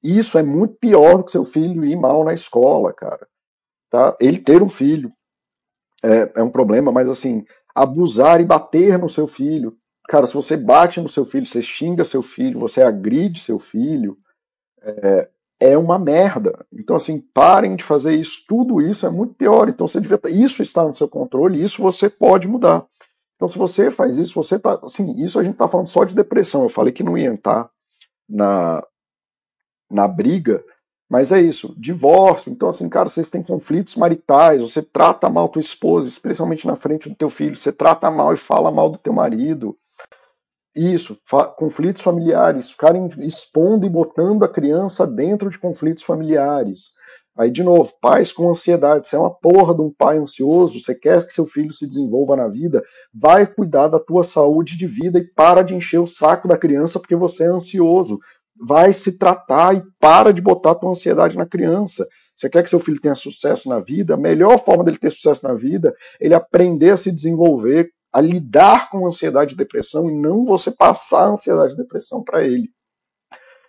[0.03, 3.27] Isso é muito pior do que seu filho ir mal na escola, cara.
[3.89, 4.15] Tá?
[4.19, 5.09] Ele ter um filho
[6.03, 7.43] é, é um problema, mas assim,
[7.75, 9.77] abusar e bater no seu filho
[10.09, 14.17] Cara, se você bate no seu filho, você xinga seu filho, você agride seu filho,
[14.81, 16.65] é, é uma merda.
[16.73, 18.43] Então, assim, parem de fazer isso.
[18.47, 19.69] Tudo isso é muito pior.
[19.69, 22.87] Então, você devia, isso está no seu controle, isso você pode mudar.
[23.35, 24.79] Então, se você faz isso, você tá.
[24.81, 26.63] Assim, isso a gente está falando só de depressão.
[26.63, 27.69] Eu falei que não ia entrar
[28.27, 28.83] na,
[29.89, 30.63] na briga,
[31.09, 31.73] mas é isso.
[31.77, 32.51] Divórcio.
[32.51, 37.09] Então, assim, cara, vocês têm conflitos maritais, você trata mal tua esposa, especialmente na frente
[37.09, 39.75] do teu filho, você trata mal e fala mal do teu marido.
[40.75, 41.17] Isso,
[41.57, 46.93] conflitos familiares, ficarem expondo e botando a criança dentro de conflitos familiares.
[47.39, 49.07] Aí, de novo, pais com ansiedade.
[49.07, 52.35] Você é uma porra de um pai ansioso, você quer que seu filho se desenvolva
[52.35, 56.47] na vida, vai cuidar da tua saúde de vida e para de encher o saco
[56.47, 58.19] da criança porque você é ansioso.
[58.59, 62.07] Vai se tratar e para de botar tua ansiedade na criança.
[62.35, 64.13] Você quer que seu filho tenha sucesso na vida?
[64.13, 68.21] A melhor forma dele ter sucesso na vida é ele aprender a se desenvolver a
[68.21, 72.69] lidar com ansiedade e depressão e não você passar a ansiedade e depressão para ele.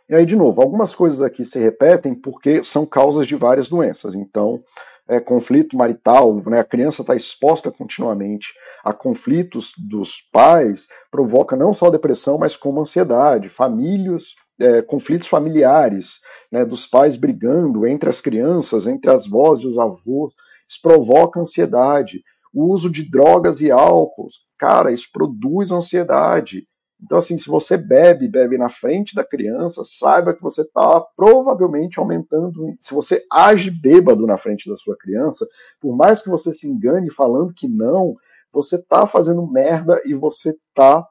[0.08, 4.14] E aí, de novo, algumas coisas aqui se repetem porque são causas de várias doenças.
[4.14, 4.62] Então,
[5.08, 8.48] é, conflito marital, né, a criança está exposta continuamente
[8.84, 16.20] a conflitos dos pais, provoca não só depressão, mas como ansiedade, famílias, é, conflitos familiares,
[16.50, 20.34] né, dos pais brigando entre as crianças, entre as vozes e os avós,
[20.68, 22.20] isso provoca ansiedade
[22.52, 24.26] o uso de drogas e álcool,
[24.58, 26.66] cara, isso produz ansiedade.
[27.02, 31.98] Então, assim, se você bebe, bebe na frente da criança, saiba que você está provavelmente
[31.98, 32.74] aumentando.
[32.78, 35.46] Se você age bêbado na frente da sua criança,
[35.80, 38.16] por mais que você se engane falando que não,
[38.52, 41.06] você está fazendo merda e você está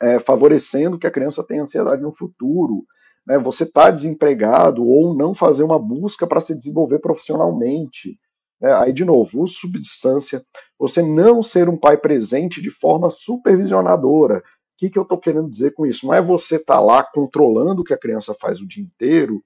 [0.00, 2.84] é, favorecendo que a criança tenha ansiedade no futuro.
[3.26, 3.38] Né?
[3.38, 8.18] Você está desempregado ou não fazer uma busca para se desenvolver profissionalmente.
[8.60, 8.72] Né?
[8.74, 10.44] Aí, de novo, uso subdistância,
[10.78, 14.38] você não ser um pai presente de forma supervisionadora.
[14.38, 14.42] O
[14.78, 16.06] que, que eu estou querendo dizer com isso?
[16.06, 19.42] Não é você estar tá lá controlando o que a criança faz o dia inteiro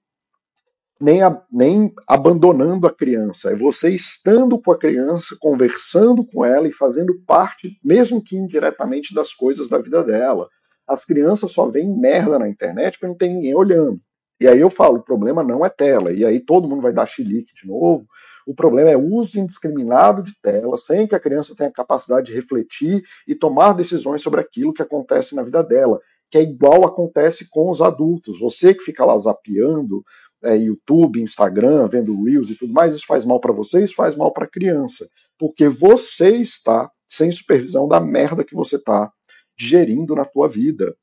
[1.02, 6.68] nem, a, nem abandonando a criança, é você estando com a criança, conversando com ela
[6.68, 10.48] e fazendo parte, mesmo que indiretamente, das coisas da vida dela.
[10.86, 14.00] As crianças só veem merda na internet porque não tem ninguém olhando.
[14.40, 16.12] E aí eu falo, o problema não é tela.
[16.12, 18.06] E aí todo mundo vai dar chilique de novo.
[18.46, 23.02] O problema é uso indiscriminado de tela, sem que a criança tenha capacidade de refletir
[23.26, 27.70] e tomar decisões sobre aquilo que acontece na vida dela, que é igual acontece com
[27.70, 28.40] os adultos.
[28.40, 30.02] Você que fica lá zapeando,
[30.42, 34.14] é, YouTube, Instagram, vendo Reels e tudo mais, isso faz mal para você, isso faz
[34.14, 35.08] mal para a criança.
[35.38, 39.12] Porque você está sem supervisão da merda que você está
[39.56, 40.96] digerindo na tua vida.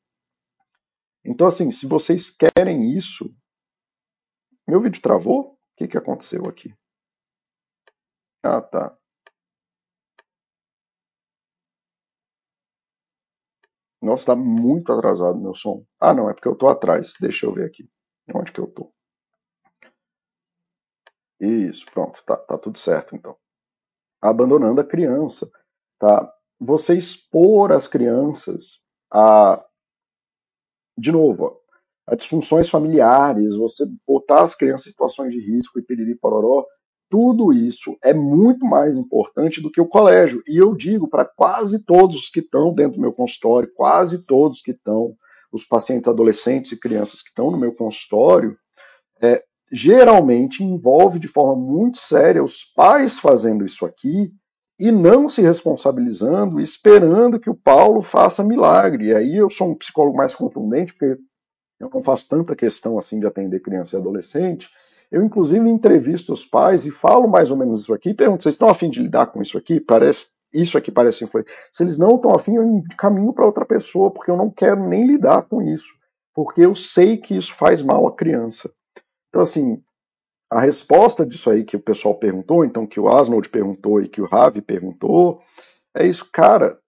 [1.23, 3.33] Então, assim, se vocês querem isso.
[4.67, 5.51] Meu vídeo travou?
[5.51, 6.73] O que, que aconteceu aqui?
[8.43, 8.97] Ah, tá.
[14.01, 15.85] Nossa, tá muito atrasado meu som.
[15.99, 17.13] Ah, não, é porque eu tô atrás.
[17.19, 17.89] Deixa eu ver aqui.
[18.33, 18.93] Onde que eu tô?
[21.39, 23.35] Isso, pronto, tá, tá tudo certo então.
[24.21, 25.49] Abandonando a criança,
[25.97, 26.31] tá?
[26.59, 29.63] Você expor as crianças a,
[30.97, 31.57] de novo,
[32.05, 36.65] a disfunções familiares, você botar as crianças em situações de risco e piriri pororó,
[37.09, 40.43] tudo isso é muito mais importante do que o colégio.
[40.47, 44.71] E eu digo para quase todos que estão dentro do meu consultório, quase todos que
[44.71, 45.15] estão,
[45.51, 48.55] os pacientes adolescentes e crianças que estão no meu consultório,
[49.21, 54.31] é, geralmente envolve de forma muito séria os pais fazendo isso aqui
[54.79, 59.07] e não se responsabilizando, esperando que o Paulo faça milagre.
[59.07, 61.19] E aí eu sou um psicólogo mais contundente, porque
[61.79, 64.69] eu não faço tanta questão assim de atender criança e adolescente.
[65.11, 68.13] Eu, inclusive, entrevisto os pais e falo mais ou menos isso aqui.
[68.13, 69.79] Pergunto: vocês estão afim de lidar com isso aqui?
[69.79, 70.27] Parece.
[70.51, 71.51] Isso aqui parece influência.
[71.71, 75.05] Se eles não estão afim, eu caminho para outra pessoa, porque eu não quero nem
[75.05, 75.93] lidar com isso.
[76.33, 78.71] Porque eu sei que isso faz mal à criança.
[79.29, 79.81] Então, assim,
[80.51, 84.21] a resposta disso aí que o pessoal perguntou, então que o Asnold perguntou e que
[84.21, 85.41] o Ravi perguntou,
[85.95, 86.79] é isso, cara.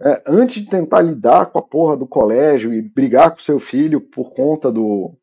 [0.00, 4.00] É, antes de tentar lidar com a porra do colégio e brigar com seu filho
[4.00, 5.16] por conta do,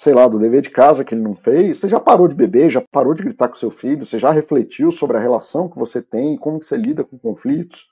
[0.00, 2.70] sei lá, do dever de casa que ele não fez, você já parou de beber,
[2.70, 6.02] já parou de gritar com seu filho, você já refletiu sobre a relação que você
[6.02, 7.86] tem, como que você lida com conflitos.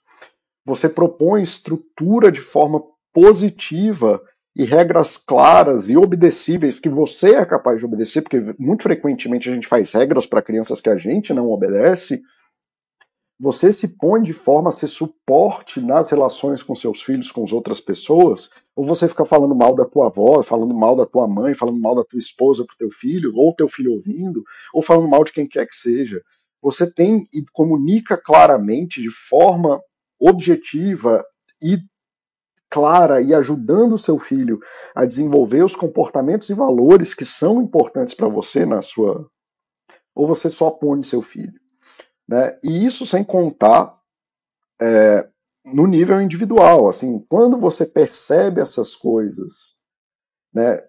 [0.65, 2.83] Você propõe estrutura de forma
[3.13, 4.23] positiva
[4.59, 9.55] e regras claras e obedecíveis que você é capaz de obedecer, porque muito frequentemente a
[9.55, 12.21] gente faz regras para crianças que a gente não obedece,
[13.41, 17.53] você se põe de forma a ser suporte nas relações com seus filhos, com as
[17.53, 21.55] outras pessoas, ou você fica falando mal da tua avó, falando mal da tua mãe,
[21.55, 24.43] falando mal da tua esposa pro teu filho, ou teu filho ouvindo,
[24.75, 26.21] ou falando mal de quem quer que seja.
[26.61, 29.81] Você tem e comunica claramente, de forma
[30.21, 31.25] objetiva
[31.63, 31.79] e
[32.71, 34.61] clara e ajudando o seu filho
[34.95, 39.29] a desenvolver os comportamentos e valores que são importantes para você na sua
[40.15, 41.61] ou você só põe seu filho,
[42.29, 42.59] né?
[42.63, 43.97] E isso sem contar
[44.81, 45.29] é,
[45.65, 49.77] no nível individual, assim, quando você percebe essas coisas,
[50.53, 50.83] né?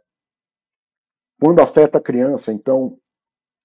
[1.40, 2.98] Quando afeta a criança, então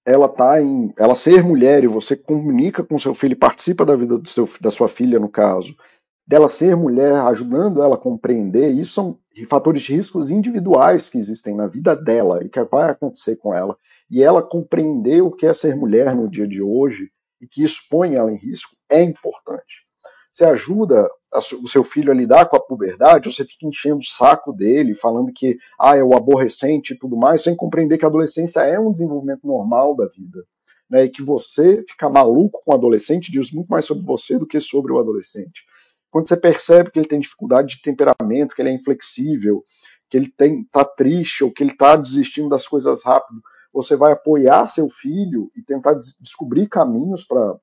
[0.05, 4.19] ela tá em, ela ser mulher e você comunica com seu filho, participa da vida
[4.19, 5.75] do seu, da sua filha no caso,
[6.27, 9.19] dela ser mulher, ajudando ela a compreender, isso são
[9.49, 13.77] fatores de riscos individuais que existem na vida dela e que vai acontecer com ela.
[14.09, 17.09] E ela compreender o que é ser mulher no dia de hoje
[17.41, 19.85] e que expõe ela em risco é importante.
[20.31, 24.51] Você ajuda o seu filho a lidar com a puberdade, você fica enchendo o saco
[24.51, 28.61] dele, falando que ah, é o aborrecente e tudo mais, sem compreender que a adolescência
[28.61, 30.43] é um desenvolvimento normal da vida.
[30.87, 34.45] Né, e que você ficar maluco com o adolescente diz muito mais sobre você do
[34.45, 35.63] que sobre o adolescente
[36.15, 39.65] quando você percebe que ele tem dificuldade de temperamento, que ele é inflexível,
[40.09, 43.41] que ele está triste ou que ele está desistindo das coisas rápido,
[43.73, 47.57] você vai apoiar seu filho e tentar des descobrir caminhos para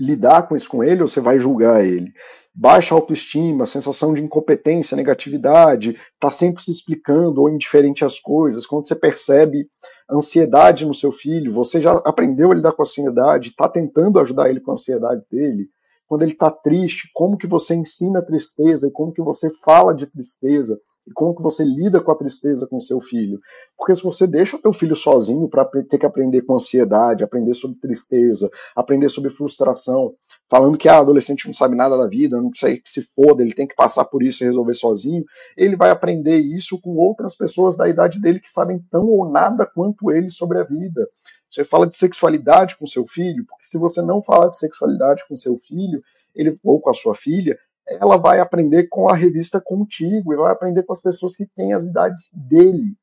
[0.00, 2.10] lidar com isso com ele ou você vai julgar ele?
[2.54, 8.64] Baixa autoestima, sensação de incompetência, negatividade, está sempre se explicando ou indiferente às coisas.
[8.64, 9.68] Quando você percebe
[10.10, 14.48] ansiedade no seu filho, você já aprendeu a lidar com a ansiedade, está tentando ajudar
[14.48, 15.68] ele com a ansiedade dele
[16.08, 19.94] quando ele está triste, como que você ensina a tristeza e como que você fala
[19.94, 23.38] de tristeza e como que você lida com a tristeza com seu filho.
[23.76, 27.78] Porque se você deixa teu filho sozinho para ter que aprender com ansiedade, aprender sobre
[27.78, 30.12] tristeza, aprender sobre frustração,
[30.50, 33.54] falando que ah, adolescente não sabe nada da vida, não sei que se foda, ele
[33.54, 35.24] tem que passar por isso e resolver sozinho,
[35.56, 39.66] ele vai aprender isso com outras pessoas da idade dele que sabem tão ou nada
[39.66, 41.06] quanto ele sobre a vida.
[41.50, 45.34] Você fala de sexualidade com seu filho, porque se você não fala de sexualidade com
[45.34, 46.02] seu filho,
[46.34, 50.52] ele ou com a sua filha, ela vai aprender com a revista contigo e vai
[50.52, 52.94] aprender com as pessoas que têm as idades dele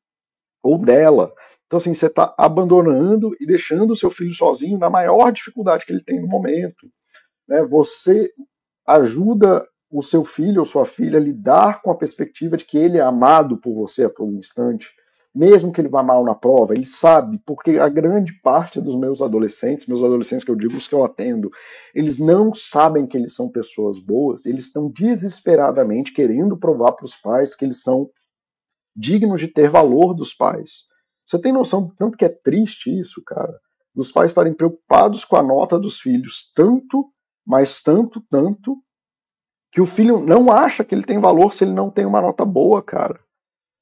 [0.62, 1.32] ou dela.
[1.66, 5.92] Então, assim, você está abandonando e deixando o seu filho sozinho na maior dificuldade que
[5.92, 6.88] ele tem no momento.
[7.48, 7.62] Né?
[7.64, 8.32] Você
[8.86, 12.98] ajuda o seu filho ou sua filha a lidar com a perspectiva de que ele
[12.98, 14.92] é amado por você a todo instante,
[15.36, 19.20] mesmo que ele vá mal na prova, ele sabe, porque a grande parte dos meus
[19.20, 21.50] adolescentes, meus adolescentes que eu digo, os que eu atendo,
[21.94, 27.16] eles não sabem que eles são pessoas boas, eles estão desesperadamente querendo provar para os
[27.16, 28.08] pais que eles são
[28.96, 30.86] dignos de ter valor dos pais.
[31.26, 33.60] Você tem noção do tanto que é triste isso, cara?
[33.94, 37.12] Dos pais estarem preocupados com a nota dos filhos, tanto,
[37.46, 38.78] mas tanto, tanto,
[39.70, 42.42] que o filho não acha que ele tem valor se ele não tem uma nota
[42.42, 43.20] boa, cara.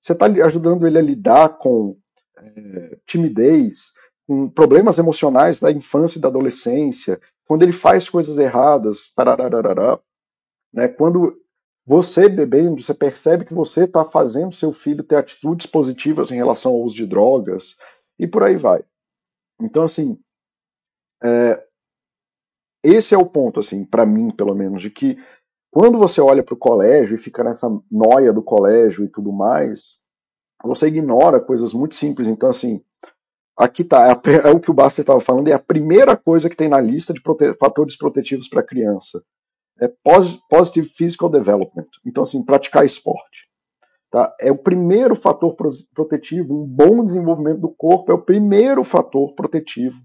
[0.04, 1.96] Você está ajudando ele a lidar com
[2.36, 3.94] é, timidez,
[4.26, 9.10] com problemas emocionais da infância e da adolescência, quando ele faz coisas erradas,
[10.70, 10.88] né?
[10.88, 11.40] Quando
[11.86, 16.72] você, bebendo, você percebe que você está fazendo seu filho ter atitudes positivas em relação
[16.72, 17.74] ao uso de drogas,
[18.18, 18.84] e por aí vai.
[19.58, 20.18] Então, assim,
[21.22, 21.66] é,
[22.82, 25.16] esse é o ponto, assim, para mim, pelo menos, de que
[25.74, 29.98] quando você olha para o colégio e fica nessa noia do colégio e tudo mais,
[30.62, 32.28] você ignora coisas muito simples.
[32.28, 32.80] Então, assim,
[33.58, 36.54] aqui tá, é, é o que o Baster estava falando, é a primeira coisa que
[36.54, 39.20] tem na lista de prote fatores protetivos para criança.
[39.80, 39.92] É
[40.48, 41.88] Positive Physical Development.
[42.06, 43.48] Então, assim, praticar esporte.
[44.12, 44.32] Tá?
[44.40, 45.56] É o primeiro fator
[45.92, 49.96] protetivo, um bom desenvolvimento do corpo é o primeiro fator protetivo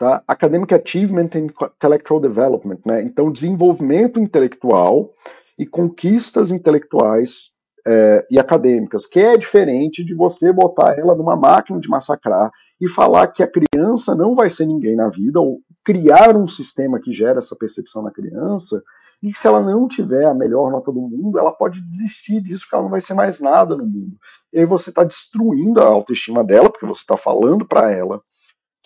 [0.00, 0.24] Tá?
[0.26, 3.02] Academic Achievement and Intellectual Development, né?
[3.02, 5.10] Então, desenvolvimento intelectual
[5.58, 7.50] e conquistas intelectuais
[7.86, 12.88] é, e acadêmicas, que é diferente de você botar ela numa máquina de massacrar e
[12.88, 17.12] falar que a criança não vai ser ninguém na vida, ou criar um sistema que
[17.12, 18.82] gera essa percepção na criança,
[19.22, 22.62] e que se ela não tiver a melhor nota do mundo, ela pode desistir disso,
[22.62, 24.16] porque ela não vai ser mais nada no mundo.
[24.50, 28.22] E aí você está destruindo a autoestima dela, porque você está falando para ela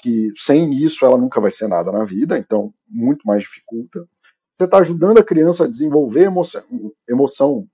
[0.04, 4.06] que sem isso ela nunca vai ser nada na vida, então muito mais dificulta.
[4.54, 6.62] Você está ajudando a criança a desenvolver emoção,
[7.08, 7.66] emoção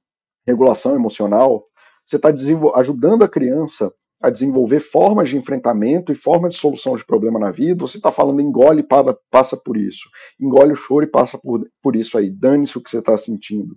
[0.46, 1.64] regulação emocional.
[2.04, 2.32] Você está
[2.76, 7.50] ajudando a criança a desenvolver formas de enfrentamento e formas de solução de problema na
[7.50, 7.80] vida.
[7.80, 8.86] Você está falando engole e
[9.28, 10.08] passa por isso.
[10.38, 12.30] Engole o choro e passa por, por isso aí.
[12.30, 13.74] Dane-se o que você está sentindo.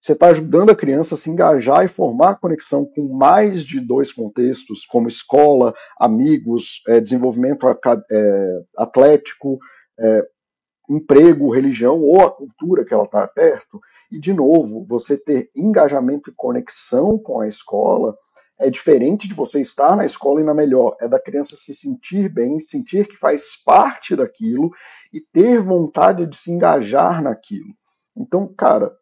[0.00, 4.12] Você está ajudando a criança a se engajar e formar conexão com mais de dois
[4.12, 9.58] contextos, como escola, amigos, é, desenvolvimento é, atlético,
[9.98, 10.26] é,
[10.88, 13.78] emprego, religião ou a cultura que ela está perto.
[14.10, 18.14] E, de novo, você ter engajamento e conexão com a escola
[18.58, 20.96] é diferente de você estar na escola e na melhor.
[21.00, 24.70] É da criança se sentir bem, sentir que faz parte daquilo
[25.12, 27.74] e ter vontade de se engajar naquilo.
[28.16, 28.92] Então, cara,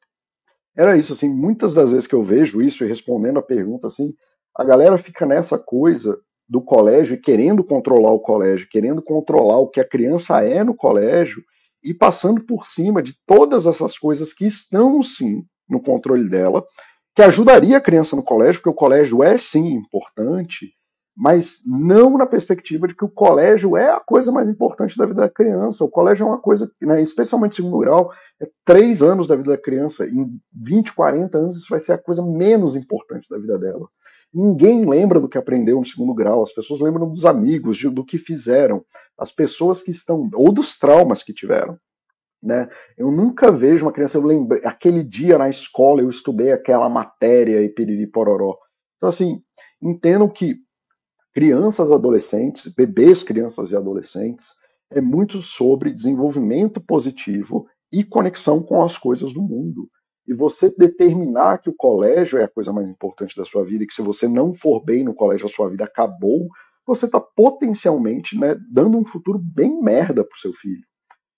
[0.78, 4.14] era isso, assim, muitas das vezes que eu vejo isso e respondendo a pergunta, assim,
[4.56, 6.16] a galera fica nessa coisa
[6.48, 10.76] do colégio e querendo controlar o colégio, querendo controlar o que a criança é no
[10.76, 11.42] colégio
[11.82, 16.64] e passando por cima de todas essas coisas que estão sim no controle dela,
[17.14, 20.72] que ajudaria a criança no colégio, porque o colégio é sim importante,
[21.18, 25.22] mas não na perspectiva de que o colégio é a coisa mais importante da vida
[25.22, 25.84] da criança.
[25.84, 29.58] O colégio é uma coisa, né, especialmente segundo grau, é três anos da vida da
[29.58, 30.06] criança.
[30.06, 33.88] Em 20, 40 anos, isso vai ser a coisa menos importante da vida dela.
[34.32, 38.04] Ninguém lembra do que aprendeu no segundo grau, as pessoas lembram dos amigos, de, do
[38.04, 38.84] que fizeram,
[39.18, 41.76] as pessoas que estão, ou dos traumas que tiveram.
[42.40, 42.68] Né?
[42.96, 47.60] Eu nunca vejo uma criança, eu lembrei, aquele dia na escola eu estudei aquela matéria
[47.60, 48.56] e piriri pororó.
[48.98, 49.42] Então, assim,
[49.82, 50.67] entendam que
[51.38, 54.54] crianças, adolescentes, bebês, crianças e adolescentes,
[54.90, 59.88] é muito sobre desenvolvimento positivo e conexão com as coisas do mundo.
[60.26, 63.86] E você determinar que o colégio é a coisa mais importante da sua vida e
[63.86, 66.48] que se você não for bem no colégio, a sua vida acabou,
[66.84, 70.82] você está potencialmente né, dando um futuro bem merda para o seu filho.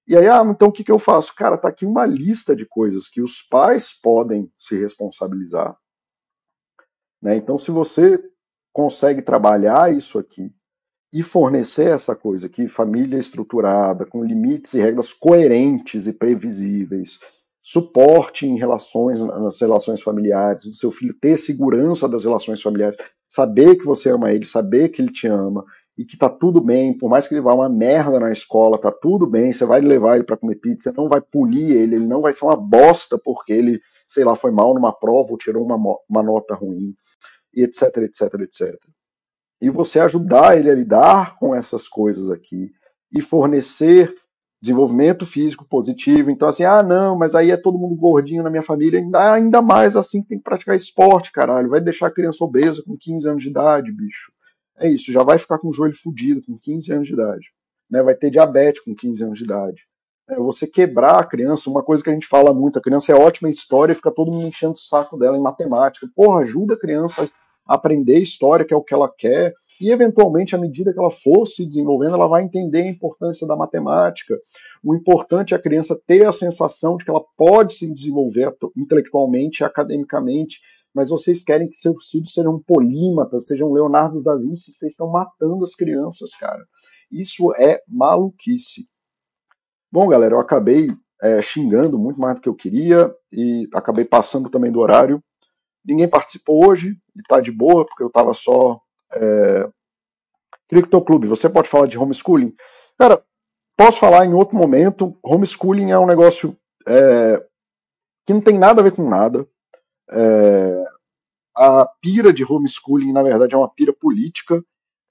[0.08, 1.34] E aí, ah, então o que, que eu faço?
[1.36, 5.76] Cara, tá aqui uma lista de coisas que os pais podem se responsabilizar.
[7.22, 7.36] Né?
[7.36, 8.18] Então, se você
[8.72, 10.52] consegue trabalhar isso aqui
[11.12, 17.18] e fornecer essa coisa aqui, família estruturada, com limites e regras coerentes e previsíveis,
[17.60, 22.96] suporte em relações, nas relações familiares, do seu filho ter segurança das relações familiares,
[23.28, 25.64] saber que você ama ele, saber que ele te ama
[25.98, 28.90] e que tá tudo bem, por mais que ele vá uma merda na escola, tá
[28.90, 32.06] tudo bem, você vai levar ele para comer pizza, você não vai punir ele, ele
[32.06, 35.62] não vai ser uma bosta porque ele, sei lá, foi mal numa prova ou tirou
[35.64, 35.76] uma,
[36.08, 36.94] uma nota ruim,
[37.54, 38.76] e etc, etc, etc.
[39.60, 42.72] E você ajudar ele a lidar com essas coisas aqui
[43.12, 44.14] e fornecer
[44.62, 46.30] desenvolvimento físico positivo.
[46.30, 49.00] Então, assim, ah, não, mas aí é todo mundo gordinho na minha família.
[49.00, 51.70] Ainda, ainda mais assim que tem que praticar esporte, caralho.
[51.70, 54.30] Vai deixar a criança obesa com 15 anos de idade, bicho.
[54.78, 57.46] É isso, já vai ficar com o joelho fudido com 15 anos de idade.
[57.90, 58.02] Né?
[58.02, 59.82] Vai ter diabetes com 15 anos de idade.
[60.28, 63.14] É você quebrar a criança, uma coisa que a gente fala muito, a criança é
[63.14, 66.08] ótima em história fica todo mundo enchendo o saco dela em matemática.
[66.14, 67.28] Porra, ajuda a criança
[67.70, 71.46] aprender história, que é o que ela quer, e eventualmente, à medida que ela for
[71.46, 74.36] se desenvolvendo, ela vai entender a importância da matemática.
[74.82, 79.62] O importante é a criança ter a sensação de que ela pode se desenvolver intelectualmente
[79.62, 80.58] e academicamente,
[80.92, 85.62] mas vocês querem que seus filhos sejam polímatas, sejam Leonardo da Vinci, vocês estão matando
[85.62, 86.64] as crianças, cara.
[87.10, 88.88] Isso é maluquice.
[89.92, 90.88] Bom, galera, eu acabei
[91.22, 95.22] é, xingando muito mais do que eu queria e acabei passando também do horário.
[95.84, 98.80] Ninguém participou hoje e tá de boa, porque eu tava só
[99.12, 99.68] é...
[100.68, 102.54] Criptoclube, você pode falar de homeschooling?
[102.96, 103.24] Cara,
[103.76, 105.18] posso falar em outro momento.
[105.22, 106.56] Homeschooling é um negócio
[106.86, 107.44] é,
[108.24, 109.48] que não tem nada a ver com nada.
[110.08, 110.84] É,
[111.56, 114.64] a pira de homeschooling, na verdade, é uma pira política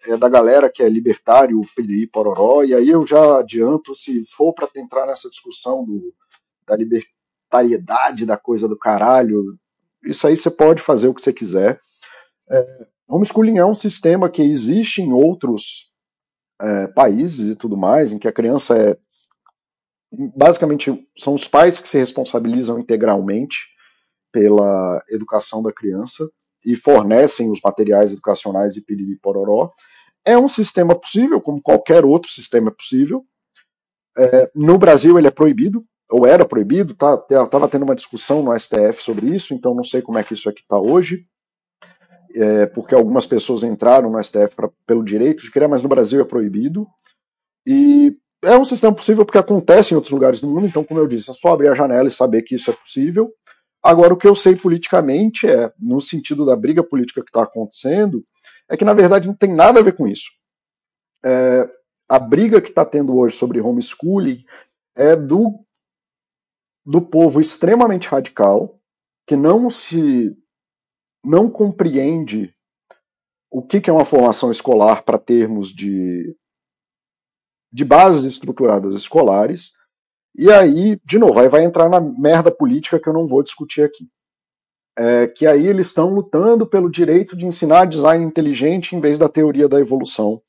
[0.05, 2.63] é, da galera que é libertário, PDI, pororó.
[2.63, 6.13] E aí eu já adianto, se for para entrar nessa discussão do,
[6.65, 9.57] da libertariedade da coisa do caralho,
[10.03, 11.79] isso aí você pode fazer o que você quiser.
[12.49, 15.89] É, Homeschooling é um sistema que existe em outros
[16.61, 18.97] é, países e tudo mais, em que a criança é.
[20.35, 23.67] Basicamente, são os pais que se responsabilizam integralmente
[24.31, 26.27] pela educação da criança
[26.65, 29.71] e fornecem os materiais educacionais e piriri pororó.
[30.25, 33.23] É um sistema possível, como qualquer outro sistema é possível.
[34.17, 38.57] É, no Brasil ele é proibido, ou era proibido, tá, estava tendo uma discussão no
[38.57, 41.25] STF sobre isso, então não sei como é que isso aqui está hoje
[42.35, 46.21] é, porque algumas pessoas entraram no STF pra, pelo direito de criar, mas no Brasil
[46.21, 46.87] é proibido.
[47.65, 51.07] E é um sistema possível porque acontece em outros lugares do mundo, então, como eu
[51.07, 53.31] disse, é só abrir a janela e saber que isso é possível.
[53.81, 58.23] Agora, o que eu sei politicamente é, no sentido da briga política que está acontecendo,
[58.69, 60.29] é que na verdade não tem nada a ver com isso.
[61.23, 61.69] É,
[62.07, 64.43] a briga que está tendo hoje sobre homeschooling
[64.95, 65.59] é do,
[66.85, 68.79] do povo extremamente radical,
[69.27, 70.35] que não se
[71.23, 72.53] não compreende
[73.51, 76.35] o que, é uma formação escolar para termos de,
[77.71, 79.71] de bases estruturadas escolares,
[80.35, 83.83] e aí, de novo, aí vai entrar na merda política que eu não vou discutir
[83.83, 84.07] aqui.
[84.97, 89.29] É, que aí eles estão lutando pelo direito de ensinar design inteligente em vez da
[89.29, 90.41] teoria da evolução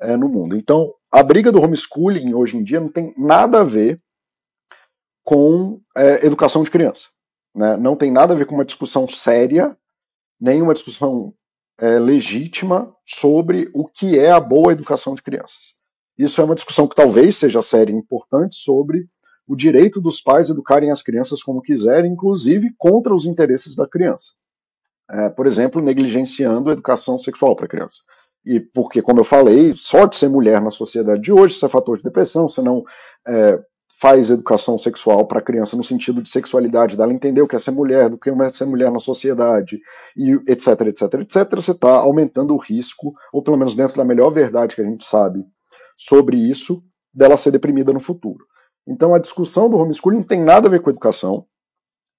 [0.00, 0.56] é, no mundo.
[0.56, 4.00] Então, a briga do homeschooling hoje em dia não tem nada a ver
[5.26, 7.08] com é, educação de criança.
[7.52, 7.76] Né?
[7.76, 9.76] Não tem nada a ver com uma discussão séria
[10.40, 11.34] nenhuma discussão
[11.80, 15.74] é, legítima sobre o que é a boa educação de crianças.
[16.16, 19.04] Isso é uma discussão que talvez seja séria e importante sobre
[19.48, 24.32] o direito dos pais educarem as crianças como quiserem, inclusive contra os interesses da criança.
[25.10, 27.98] É, por exemplo, negligenciando a educação sexual para criança.
[28.44, 31.96] E porque, como eu falei, de ser mulher na sociedade de hoje, isso é fator
[31.96, 32.84] de depressão, você não
[33.26, 33.60] é,
[33.98, 37.58] faz educação sexual para a criança no sentido de sexualidade, dela entender o que é
[37.58, 39.80] ser mulher, do que é ser mulher na sociedade,
[40.16, 44.30] e etc, etc, etc, você está aumentando o risco, ou pelo menos dentro da melhor
[44.30, 45.44] verdade que a gente sabe
[45.96, 46.82] sobre isso,
[47.12, 48.44] dela ser deprimida no futuro.
[48.86, 51.46] Então a discussão do homeschooling não tem nada a ver com educação.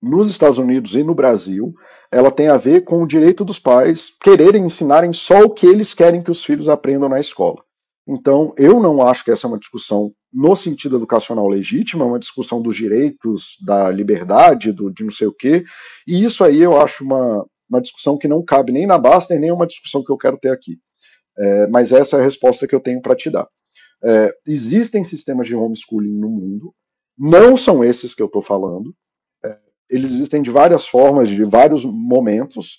[0.01, 1.73] Nos Estados Unidos e no Brasil,
[2.11, 5.93] ela tem a ver com o direito dos pais quererem ensinarem só o que eles
[5.93, 7.66] querem que os filhos aprendam na escola.
[8.07, 12.19] Então, eu não acho que essa é uma discussão no sentido educacional legítima, é uma
[12.19, 15.65] discussão dos direitos, da liberdade, do, de não sei o quê,
[16.07, 19.51] e isso aí eu acho uma, uma discussão que não cabe nem na Baster, nem
[19.51, 20.77] uma discussão que eu quero ter aqui.
[21.37, 23.47] É, mas essa é a resposta que eu tenho para te dar.
[24.03, 26.73] É, existem sistemas de homeschooling no mundo,
[27.17, 28.93] não são esses que eu estou falando,
[29.43, 29.57] é,
[29.89, 32.77] eles existem de várias formas, de vários momentos,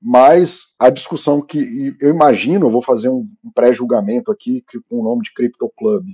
[0.00, 5.04] mas a discussão que eu imagino, eu vou fazer um pré-julgamento aqui que, com o
[5.04, 6.04] nome de Crypto Club,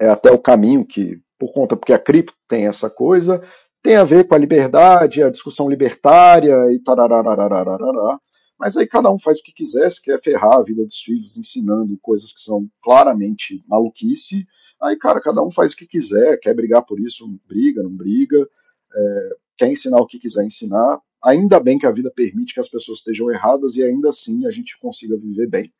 [0.00, 3.42] é até o caminho que, por conta, porque a cripto tem essa coisa,
[3.82, 8.18] tem a ver com a liberdade, a discussão libertária e tararararararará,
[8.58, 11.36] Mas aí cada um faz o que quiser, se quer ferrar a vida dos filhos
[11.36, 14.46] ensinando coisas que são claramente maluquice,
[14.82, 18.48] aí, cara, cada um faz o que quiser, quer brigar por isso, briga, não briga,
[18.94, 21.00] é, quer ensinar o que quiser ensinar.
[21.22, 24.50] Ainda bem que a vida permite que as pessoas estejam erradas e ainda assim a
[24.50, 25.72] gente consiga viver bem.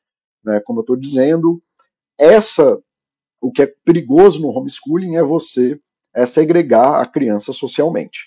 [0.44, 0.60] Né?
[0.64, 1.62] Como eu estou dizendo,
[2.18, 2.78] essa
[3.40, 5.80] o que é perigoso no homeschooling é você
[6.14, 8.26] é segregar a criança socialmente,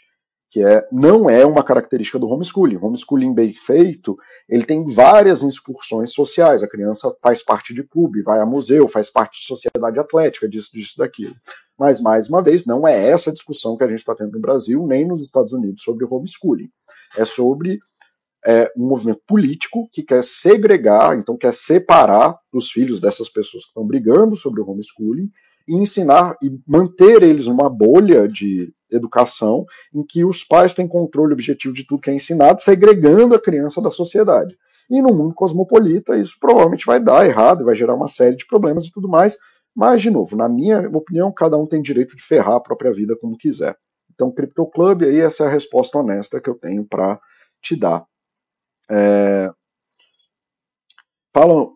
[0.50, 2.78] que é não é uma característica do homeschooling.
[2.78, 4.18] Homeschooling bem feito,
[4.50, 6.64] ele tem várias incursões sociais.
[6.64, 10.72] A criança faz parte de clube, vai a museu, faz parte de sociedade atlética, disso,
[10.74, 11.36] disso, daquilo.
[11.84, 14.40] Mas, mais uma vez, não é essa a discussão que a gente está tendo no
[14.40, 16.70] Brasil, nem nos Estados Unidos sobre homeschooling.
[17.18, 17.78] É sobre
[18.46, 23.72] é, um movimento político que quer segregar, então quer separar os filhos dessas pessoas que
[23.72, 25.30] estão brigando sobre o homeschooling
[25.68, 31.34] e ensinar e manter eles numa bolha de educação em que os pais têm controle
[31.34, 34.58] objetivo de tudo que é ensinado, segregando a criança da sociedade.
[34.90, 38.86] E no mundo cosmopolita, isso provavelmente vai dar errado, vai gerar uma série de problemas
[38.86, 39.38] e tudo mais.
[39.76, 43.18] Mas, de novo, na minha opinião, cada um tem direito de ferrar a própria vida
[43.20, 43.76] como quiser.
[44.14, 47.20] Então, Crypto Club, aí essa é a resposta honesta que eu tenho para
[47.62, 48.06] te dar.
[48.90, 49.50] É...
[51.34, 51.68] Fala,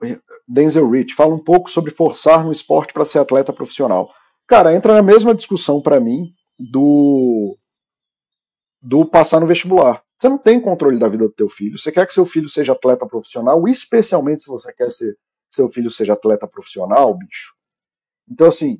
[0.47, 4.13] Denzel Rich, fala um pouco sobre forçar no esporte para ser atleta profissional.
[4.45, 7.57] Cara, entra na mesma discussão para mim do
[8.79, 10.03] do passar no vestibular.
[10.17, 11.77] Você não tem controle da vida do teu filho.
[11.77, 15.67] Você quer que seu filho seja atleta profissional, especialmente se você quer ser, que seu
[15.67, 17.56] filho seja atleta profissional, bicho.
[18.29, 18.79] Então assim,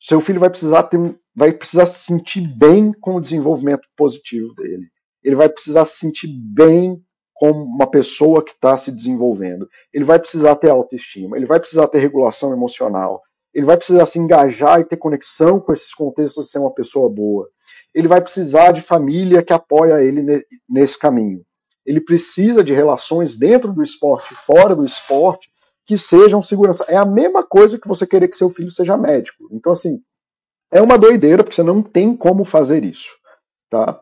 [0.00, 0.98] seu filho vai precisar ter,
[1.34, 4.86] vai precisar se sentir bem com o desenvolvimento positivo dele.
[5.22, 7.02] Ele vai precisar se sentir bem
[7.34, 9.68] como uma pessoa que está se desenvolvendo.
[9.92, 13.20] Ele vai precisar ter autoestima, ele vai precisar ter regulação emocional,
[13.52, 17.10] ele vai precisar se engajar e ter conexão com esses contextos de ser uma pessoa
[17.10, 17.48] boa.
[17.94, 21.42] Ele vai precisar de família que apoia ele nesse caminho.
[21.84, 25.49] Ele precisa de relações dentro do esporte, fora do esporte,
[25.90, 26.84] que sejam segurança.
[26.86, 29.48] É a mesma coisa que você querer que seu filho seja médico.
[29.50, 30.00] Então, assim,
[30.72, 33.10] é uma doideira, porque você não tem como fazer isso.
[33.68, 34.00] Tá?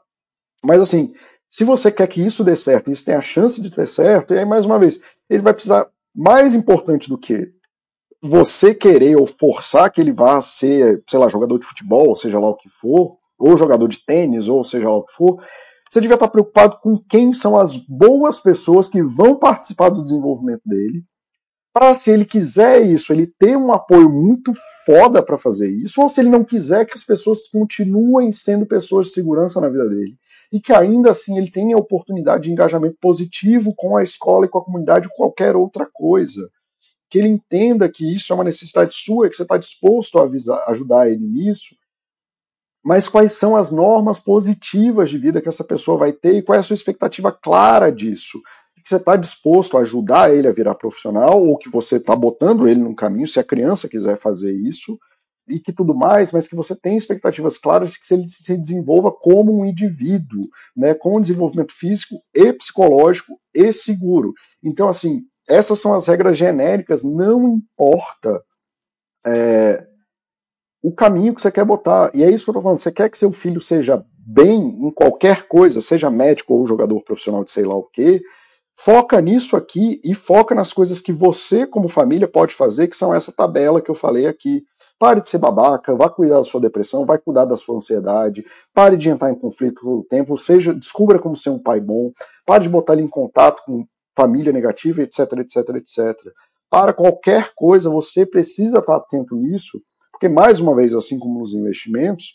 [0.62, 1.14] Mas, assim,
[1.48, 4.38] se você quer que isso dê certo, isso tem a chance de ter certo, e
[4.38, 7.50] aí, mais uma vez, ele vai precisar, mais importante do que
[8.22, 12.50] você querer ou forçar que ele vá ser, sei lá, jogador de futebol, seja lá
[12.50, 15.42] o que for, ou jogador de tênis, ou seja lá o que for,
[15.90, 20.60] você devia estar preocupado com quem são as boas pessoas que vão participar do desenvolvimento
[20.66, 21.02] dele,
[21.72, 24.52] para se ele quiser isso, ele ter um apoio muito
[24.84, 29.06] foda para fazer isso, ou se ele não quiser que as pessoas continuem sendo pessoas
[29.06, 30.18] de segurança na vida dele
[30.52, 34.58] e que ainda assim ele tenha oportunidade de engajamento positivo com a escola e com
[34.58, 36.48] a comunidade ou qualquer outra coisa.
[37.10, 40.22] Que ele entenda que isso é uma necessidade sua e que você está disposto a
[40.22, 41.74] avisar, ajudar ele nisso.
[42.84, 46.56] Mas quais são as normas positivas de vida que essa pessoa vai ter e qual
[46.56, 48.40] é a sua expectativa clara disso?
[48.88, 52.66] Que você está disposto a ajudar ele a virar profissional ou que você está botando
[52.66, 54.98] ele num caminho, se a criança quiser fazer isso,
[55.46, 59.12] e que tudo mais, mas que você tem expectativas claras de que ele se desenvolva
[59.12, 64.32] como um indivíduo, né, com desenvolvimento físico e psicológico e seguro.
[64.64, 68.42] Então, assim, essas são as regras genéricas, não importa
[69.26, 69.86] é,
[70.82, 72.10] o caminho que você quer botar.
[72.14, 72.78] E é isso que eu estou falando.
[72.78, 77.44] Você quer que seu filho seja bem em qualquer coisa, seja médico ou jogador profissional
[77.44, 78.22] de sei lá o quê,
[78.78, 83.14] foca nisso aqui e foca nas coisas que você, como família, pode fazer, que são
[83.14, 84.62] essa tabela que eu falei aqui
[84.98, 88.96] Pare de ser babaca, vá cuidar da sua depressão, vai cuidar da sua ansiedade, pare
[88.96, 92.10] de entrar em conflito todo o tempo, seja, descubra como ser um pai bom,
[92.44, 96.16] pare de botar ele em contato com família negativa, etc, etc, etc.
[96.68, 101.54] Para qualquer coisa, você precisa estar atento nisso, porque mais uma vez, assim como nos
[101.54, 102.32] investimentos,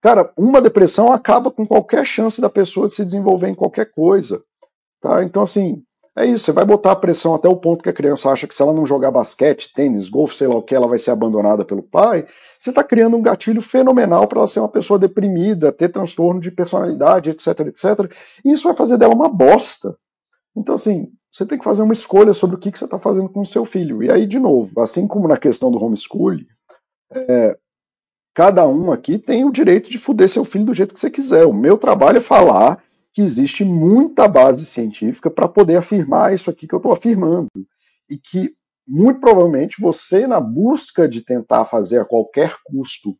[0.00, 4.42] cara, uma depressão acaba com qualquer chance da pessoa de se desenvolver em qualquer coisa.
[5.00, 5.22] Tá?
[5.22, 5.82] Então, assim,
[6.18, 8.54] é isso, você vai botar a pressão até o ponto que a criança acha que
[8.54, 11.64] se ela não jogar basquete, tênis, golfe, sei lá o que, ela vai ser abandonada
[11.64, 12.26] pelo pai.
[12.58, 16.50] Você está criando um gatilho fenomenal para ela ser uma pessoa deprimida, ter transtorno de
[16.50, 18.12] personalidade, etc, etc.
[18.44, 19.96] E isso vai fazer dela uma bosta.
[20.56, 23.28] Então, assim, você tem que fazer uma escolha sobre o que, que você está fazendo
[23.28, 24.02] com o seu filho.
[24.02, 26.46] E aí, de novo, assim como na questão do homeschooling,
[27.12, 27.56] é,
[28.34, 31.46] cada um aqui tem o direito de fuder seu filho do jeito que você quiser.
[31.46, 32.82] O meu trabalho é falar
[33.12, 37.48] que existe muita base científica para poder afirmar isso aqui que eu estou afirmando.
[38.08, 38.54] E que,
[38.86, 43.16] muito provavelmente, você, na busca de tentar fazer a qualquer custo,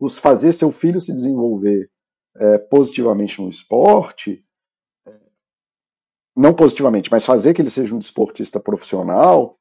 [0.00, 1.90] os fazer seu filho se desenvolver
[2.36, 4.44] é, positivamente no esporte,
[5.06, 5.12] é,
[6.36, 9.58] não positivamente, mas fazer que ele seja um desportista profissional,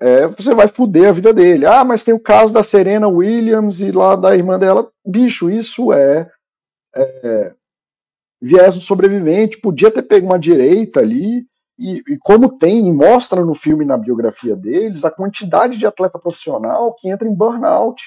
[0.00, 1.66] é, você vai foder a vida dele.
[1.66, 4.90] Ah, mas tem o caso da Serena Williams e lá da irmã dela.
[5.04, 6.30] Bicho, isso é,
[6.94, 7.54] é
[8.40, 11.46] viés do sobrevivente, podia ter pego uma direita ali,
[11.80, 16.18] E, e, como tem, e mostra no filme na biografia deles, a quantidade de atleta
[16.18, 18.02] profissional que entra em burnout.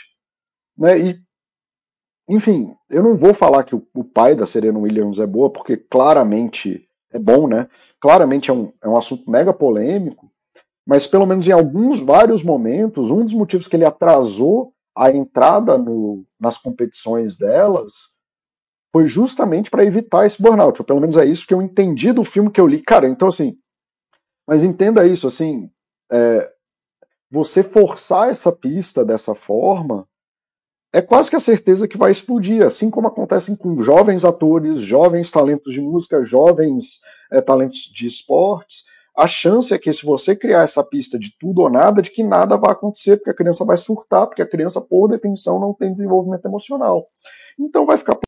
[0.78, 1.00] Né?
[1.00, 1.22] E,
[2.28, 5.78] enfim, eu não vou falar que o, o pai da Serena Williams é boa, porque
[5.78, 7.70] claramente é bom, né?
[7.98, 10.30] Claramente é um, é um assunto mega polêmico,
[10.86, 15.78] mas pelo menos em alguns, vários momentos, um dos motivos que ele atrasou a entrada
[15.78, 18.11] no, nas competições delas
[18.92, 20.82] foi justamente para evitar esse burnout.
[20.82, 22.82] Ou pelo menos é isso que eu entendi do filme que eu li.
[22.82, 23.58] Cara, então assim,
[24.48, 25.70] mas entenda isso, assim,
[26.12, 26.52] é,
[27.30, 30.08] você forçar essa pista dessa forma
[30.94, 35.32] é quase que a certeza que vai explodir, assim como acontece com jovens atores, jovens
[35.32, 37.00] talentos de música, jovens
[37.32, 38.84] é, talentos de esportes.
[39.16, 42.24] A chance é que se você criar essa pista de tudo ou nada, de que
[42.24, 45.92] nada vai acontecer, porque a criança vai surtar, porque a criança, por definição, não tem
[45.92, 47.08] desenvolvimento emocional.
[47.58, 48.16] Então vai ficar